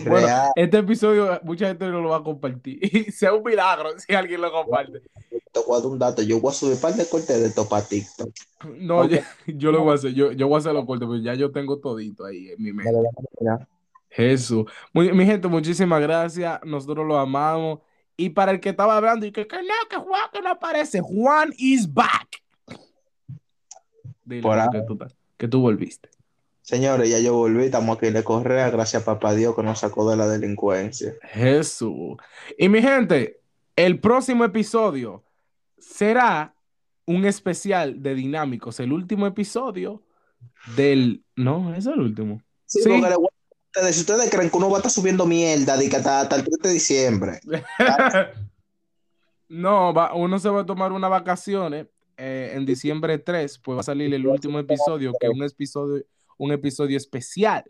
[0.08, 2.80] Bueno, este episodio mucha gente no lo va a compartir.
[3.08, 5.02] Y sea un milagro si alguien lo comparte.
[5.30, 6.22] Te voy a dar un dato.
[6.22, 8.30] Yo voy a subir par de cortes de esto para TikTok.
[8.78, 9.18] No, yo,
[9.48, 11.52] yo lo voy a hacer, yo, yo voy a hacer lo corto, pero ya yo
[11.52, 12.92] tengo todito ahí en mi mente.
[12.92, 13.68] Dale, dale, dale.
[14.10, 14.66] Jesús.
[14.94, 16.60] Muy- mi gente, muchísimas gracias.
[16.64, 17.80] Nosotros lo amamos.
[18.16, 21.02] Y para el que estaba hablando y que, que no, que Juan que no aparece,
[21.02, 22.44] Juan is back.
[24.24, 24.98] Dile Por que, tú,
[25.38, 26.10] que tú volviste.
[26.64, 27.66] Señores, ya yo volví.
[27.66, 28.70] Estamos aquí en la correa.
[28.72, 31.14] Gracias a papá Dios que nos sacó de la delincuencia.
[31.34, 32.18] Jesús.
[32.58, 33.42] Y mi gente,
[33.76, 35.24] el próximo episodio
[35.78, 36.56] será
[37.06, 38.80] un especial de Dinámicos.
[38.80, 40.04] El último episodio
[40.78, 41.24] del.
[41.36, 42.42] No, es el último.
[42.66, 43.16] Sí, porque
[43.76, 46.38] ustedes, si ustedes creen que uno va a estar subiendo mierda de que hasta, hasta
[46.38, 47.40] el 3 de diciembre,
[49.50, 51.88] No, va- uno se va a tomar unas vacaciones
[52.18, 56.04] eh, en diciembre 3, pues va a salir el último episodio, que es un episodio,
[56.44, 57.64] un episodio especial.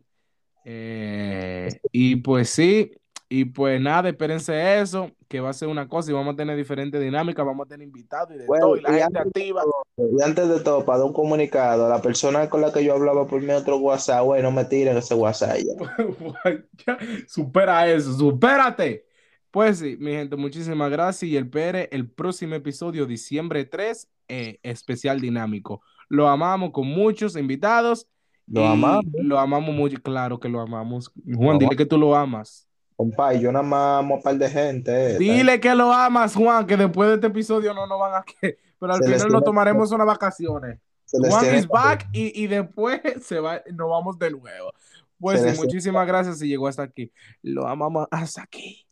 [0.66, 2.92] Eh, y pues sí,
[3.30, 6.56] y pues nada, espérense eso, que va a ser una cosa y vamos a tener
[6.56, 9.64] diferentes dinámicas, vamos a tener invitados y de Bueno, todo, y la y gente activa.
[9.98, 13.26] y antes de todo, para dar un comunicado, la persona con la que yo hablaba
[13.28, 15.58] por mi otro WhatsApp, güey, no me tiren ese WhatsApp.
[16.86, 16.98] Ya,
[17.28, 19.06] Supera eso, supérate.
[19.52, 24.60] Pues sí, mi gente, muchísimas gracias y el PR, el próximo episodio, diciembre 3, eh,
[24.64, 25.82] especial dinámico.
[26.10, 28.08] Lo amamos con muchos invitados.
[28.48, 29.06] Lo y amamos.
[29.14, 31.12] Lo amamos mucho, claro que lo amamos.
[31.26, 32.68] Juan, Lo dile que tú lo amas.
[32.96, 35.16] Compa, yo nada más amo a un par de gente.
[35.16, 38.24] eh, Dile que lo amas, Juan, que después de este episodio no nos van a
[38.24, 40.80] que, pero al Se final nos tiene- tomaremos unas vacaciones.
[41.12, 44.72] Juan is back y, y después se va, nos vamos de nuevo.
[45.20, 47.12] Pues sí, muchísimas gracias si llegó hasta aquí.
[47.42, 48.86] Lo amamos hasta aquí.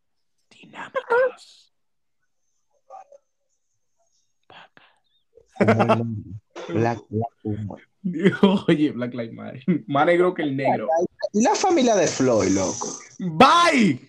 [0.49, 1.73] Dinámicos.
[6.69, 7.87] Black, Black.
[8.67, 9.63] Oye, Black Lives Matter.
[9.87, 10.87] Más negro que el negro.
[11.33, 12.99] Y la familia de Floyd, loco.
[13.19, 13.99] Bye.